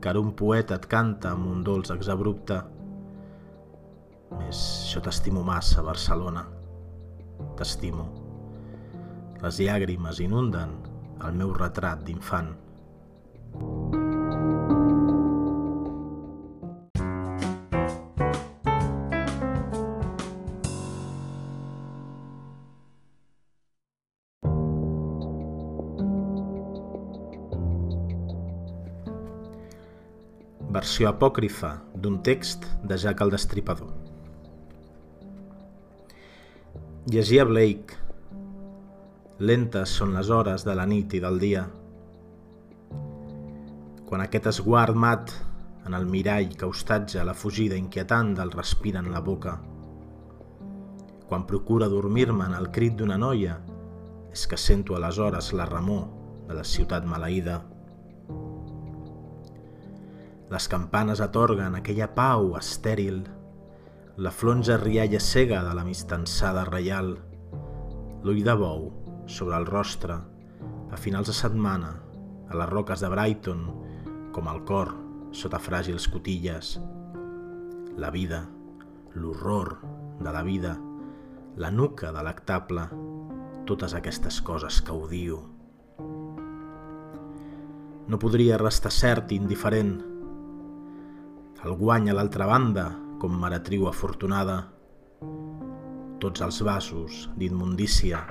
que 0.00 0.10
ara 0.10 0.22
un 0.22 0.32
poeta 0.36 0.78
et 0.80 0.88
canta 0.90 1.34
amb 1.34 1.50
un 1.50 1.62
dolç 1.66 1.92
exabrupte. 1.94 2.60
Més 4.40 4.64
jo 4.90 5.02
t'estimo 5.04 5.44
massa, 5.46 5.84
Barcelona. 5.86 6.46
T'estimo. 7.58 8.08
Les 9.44 9.60
llàgrimes 9.64 10.20
inunden 10.24 10.76
el 11.26 11.36
meu 11.36 11.54
retrat 11.56 12.04
d'infant. 12.06 12.54
Versió 31.00 31.16
apòcrifa 31.16 31.68
d'un 31.96 32.18
text 32.20 32.66
de 32.84 32.96
Jack 33.00 33.22
el 33.24 33.30
Destripador. 33.32 33.88
Llegia 37.08 37.46
Blake. 37.48 37.96
Lentes 39.38 39.94
són 39.96 40.12
les 40.12 40.28
hores 40.28 40.66
de 40.68 40.74
la 40.76 40.84
nit 40.84 41.16
i 41.16 41.22
del 41.24 41.40
dia. 41.40 41.62
Quan 44.04 44.26
aquest 44.26 44.50
esguard 44.52 44.92
mat 44.92 45.32
en 45.88 45.96
el 45.96 46.04
mirall 46.04 46.52
que 46.52 46.68
hostatja 46.68 47.24
la 47.24 47.32
fugida 47.32 47.80
inquietant 47.80 48.36
del 48.36 48.52
respir 48.52 48.96
en 49.00 49.08
la 49.10 49.24
boca. 49.24 49.56
Quan 51.32 51.48
procura 51.48 51.88
dormir-me 51.88 52.44
en 52.44 52.60
el 52.60 52.68
crit 52.68 53.00
d'una 53.00 53.16
noia, 53.16 53.56
és 54.28 54.44
que 54.46 54.60
sento 54.60 55.00
aleshores 55.00 55.54
la 55.54 55.64
remor 55.64 56.10
de 56.46 56.60
la 56.60 56.64
ciutat 56.76 57.08
maleïda. 57.08 57.62
Les 60.50 60.66
campanes 60.66 61.20
atorguen 61.22 61.76
aquella 61.78 62.08
pau 62.10 62.56
estèril, 62.58 63.20
la 64.18 64.32
flonja 64.34 64.80
rialla 64.80 65.20
cega 65.22 65.60
de 65.62 65.76
la 65.78 65.84
mistançada 65.86 66.64
reial, 66.66 67.12
l'ull 68.26 68.40
de 68.42 68.56
bou 68.58 68.88
sobre 69.30 69.54
el 69.54 69.68
rostre, 69.68 70.16
a 70.90 70.98
finals 70.98 71.30
de 71.30 71.36
setmana, 71.38 71.92
a 72.50 72.58
les 72.58 72.68
roques 72.72 72.98
de 72.98 73.12
Brighton, 73.14 73.62
com 74.34 74.50
el 74.50 74.64
cor 74.66 74.90
sota 75.30 75.62
fràgils 75.62 76.10
cotilles. 76.10 76.74
La 77.94 78.10
vida, 78.10 78.42
l'horror 79.14 79.76
de 80.18 80.34
la 80.34 80.42
vida, 80.42 80.74
la 81.62 81.70
nuca 81.70 82.10
delectable, 82.10 82.90
totes 83.70 83.94
aquestes 83.94 84.42
coses 84.42 84.82
que 84.82 84.98
odio. 84.98 85.44
No 88.10 88.18
podria 88.18 88.58
restar 88.58 88.90
cert 88.90 89.30
i 89.30 89.38
indiferent 89.38 90.00
el 91.60 91.74
guany 91.76 92.08
a 92.08 92.14
l'altra 92.16 92.46
banda, 92.48 92.86
com 93.20 93.34
maratriu 93.36 93.84
afortunada. 93.90 94.62
Tots 96.20 96.40
els 96.40 96.60
vasos 96.64 97.26
d'imundícia, 97.36 98.22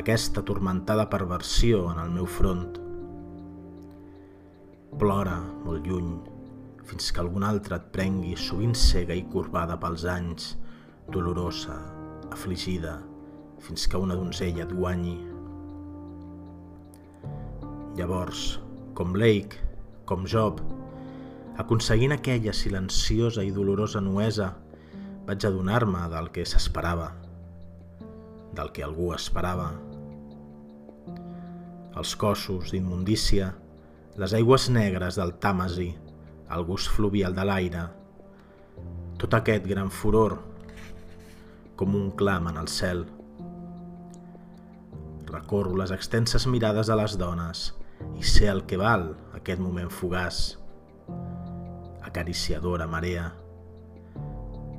aquesta 0.00 0.40
tormentada 0.48 1.04
perversió 1.12 1.82
en 1.92 2.00
el 2.00 2.14
meu 2.14 2.24
front. 2.24 2.78
Plora 4.96 5.36
molt 5.66 5.84
lluny, 5.84 6.14
fins 6.88 7.12
que 7.12 7.20
algun 7.20 7.44
altre 7.44 7.76
et 7.76 7.92
prengui 7.92 8.32
sovint 8.40 8.72
cega 8.72 9.12
i 9.12 9.26
corbada 9.28 9.76
pels 9.76 10.06
anys, 10.08 10.54
dolorosa, 11.12 11.76
afligida, 12.32 12.96
fins 13.60 13.84
que 13.84 14.00
una 14.00 14.16
donzella 14.16 14.64
et 14.64 14.72
guanyi. 14.72 15.18
Llavors, 18.00 18.48
com 18.96 19.12
Blake, 19.12 19.60
com 20.08 20.24
Job, 20.24 20.64
Aconseguint 21.58 22.12
aquella 22.14 22.52
silenciosa 22.54 23.42
i 23.42 23.48
dolorosa 23.50 23.98
nuesa, 23.98 24.52
vaig 25.26 25.42
adonar-me 25.48 26.04
del 26.12 26.28
que 26.30 26.44
s'esperava, 26.46 27.08
del 28.54 28.70
que 28.76 28.84
algú 28.86 29.08
esperava. 29.16 29.72
Els 31.98 32.12
cossos 32.20 32.70
d'immundícia, 32.70 33.48
les 34.22 34.34
aigües 34.38 34.68
negres 34.70 35.18
del 35.18 35.34
Tàmesi, 35.42 35.88
el 36.54 36.62
gust 36.68 36.92
fluvial 36.94 37.34
de 37.34 37.48
l'aire, 37.50 37.82
tot 39.18 39.34
aquest 39.34 39.66
gran 39.66 39.90
furor, 39.90 40.36
com 41.74 41.98
un 41.98 42.14
clam 42.22 42.46
en 42.52 42.62
el 42.62 42.70
cel. 42.70 43.02
Recorro 45.26 45.74
les 45.82 45.90
extenses 45.98 46.46
mirades 46.46 46.86
de 46.86 47.02
les 47.02 47.18
dones 47.18 47.66
i 48.14 48.22
sé 48.22 48.46
el 48.46 48.62
que 48.70 48.78
val 48.78 49.10
aquest 49.42 49.58
moment 49.58 49.90
fugaç 49.90 50.54
acariciadora 52.08 52.86
marea, 52.86 53.34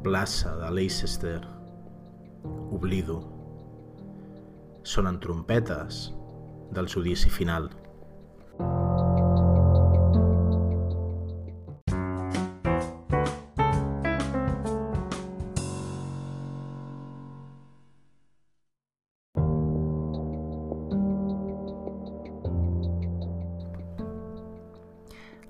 plaça 0.04 0.56
de 0.58 0.72
Leicester, 0.72 1.42
oblido. 2.72 3.22
Sonen 4.82 5.20
trompetes 5.20 6.12
del 6.72 6.89
judici 6.89 7.30
final. 7.30 7.70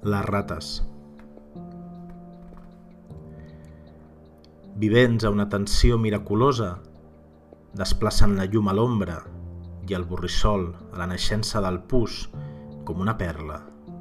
Les 0.04 0.26
rates. 0.26 0.99
Vivents 4.80 5.26
a 5.26 5.30
una 5.30 5.50
tensió 5.52 5.98
miraculosa, 6.00 6.70
desplaçant 7.76 8.38
la 8.38 8.46
llum 8.48 8.70
a 8.72 8.76
l'ombra 8.78 9.18
i 9.90 9.96
el 9.98 10.06
borrissol 10.08 10.70
a 10.94 11.02
la 11.02 11.08
naixença 11.12 11.60
del 11.66 11.82
pus 11.92 12.22
com 12.88 13.02
una 13.04 13.18
perla 13.20 13.58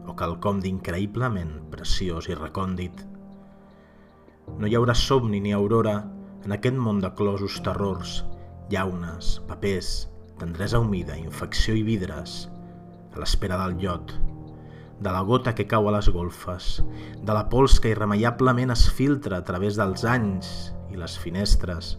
o 0.07 0.15
quelcom 0.21 0.61
d'increïblement 0.63 1.51
preciós 1.73 2.29
i 2.31 2.39
recòndit. 2.39 3.03
No 4.55 4.71
hi 4.71 4.79
haurà 4.79 4.95
somni 4.95 5.43
ni 5.43 5.57
aurora 5.57 5.97
en 6.47 6.55
aquest 6.55 6.79
món 6.79 7.03
de 7.03 7.11
closos 7.19 7.59
terrors, 7.67 8.23
llaunes, 8.71 9.35
papers, 9.51 10.07
tendresa 10.39 10.79
humida, 10.79 11.19
infecció 11.19 11.75
i 11.75 11.83
vidres, 11.83 12.45
a 13.11 13.19
l'espera 13.19 13.59
del 13.65 13.81
llot, 13.83 14.15
de 15.01 15.13
la 15.13 15.21
gota 15.23 15.55
que 15.55 15.67
cau 15.71 15.89
a 15.89 15.93
les 15.95 16.09
golfes, 16.11 16.83
de 17.23 17.35
la 17.35 17.47
pols 17.51 17.79
que 17.79 17.93
irremeiablement 17.93 18.73
es 18.75 18.89
filtra 18.91 19.39
a 19.39 19.47
través 19.47 19.79
dels 19.79 20.05
anys 20.05 20.51
i 20.91 20.99
les 20.99 21.15
finestres, 21.19 21.97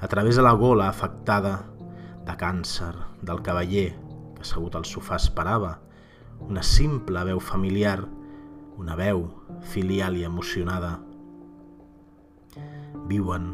a 0.00 0.08
través 0.08 0.36
de 0.36 0.44
la 0.46 0.54
gola 0.54 0.88
afectada 0.88 1.56
de 2.26 2.36
càncer 2.38 2.92
del 3.26 3.42
cavaller 3.42 3.90
que 4.36 4.46
assegut 4.46 4.76
al 4.78 4.86
sofà 4.88 5.18
esperava, 5.18 5.78
una 6.40 6.62
simple 6.62 7.24
veu 7.26 7.40
familiar, 7.42 7.98
una 8.80 8.96
veu 8.96 9.26
filial 9.72 10.16
i 10.16 10.24
emocionada. 10.24 10.94
Viuen 13.10 13.50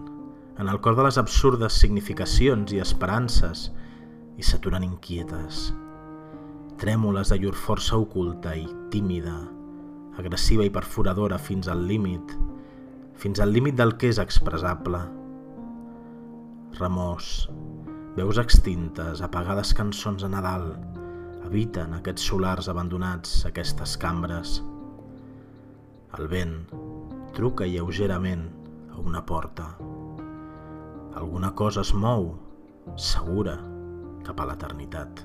en 0.58 0.68
el 0.68 0.80
cor 0.80 0.96
de 0.96 1.08
les 1.08 1.18
absurdes 1.18 1.80
significacions 1.80 2.72
i 2.72 2.78
esperances 2.80 3.70
i 4.36 4.44
s'aturen 4.44 4.84
inquietes, 4.84 5.72
trèmoles 6.80 7.30
de 7.32 7.38
llur 7.40 7.54
força 7.56 7.96
oculta 7.96 8.52
i 8.56 8.66
tímida, 8.92 9.36
agressiva 10.20 10.64
i 10.66 10.72
perforadora 10.72 11.38
fins 11.40 11.68
al 11.72 11.86
límit, 11.88 12.34
fins 13.16 13.40
al 13.40 13.52
límit 13.52 13.78
del 13.78 13.94
que 13.96 14.10
és 14.12 14.20
expressable. 14.20 15.00
Remors, 16.76 17.46
veus 18.16 18.40
extintes, 18.42 19.22
apagades 19.24 19.72
cançons 19.76 20.24
de 20.24 20.28
Nadal, 20.32 20.74
habiten 21.46 21.94
aquests 21.96 22.26
solars 22.28 22.68
abandonats, 22.68 23.38
aquestes 23.48 23.96
cambres. 24.02 24.58
El 26.18 26.28
vent 26.32 26.58
truca 27.36 27.68
lleugerament 27.68 28.44
a 28.92 29.00
una 29.00 29.24
porta. 29.24 29.70
Alguna 31.16 31.54
cosa 31.56 31.80
es 31.84 31.94
mou, 31.94 32.34
segura, 33.00 33.56
cap 34.28 34.40
a 34.40 34.48
l'eternitat. 34.50 35.24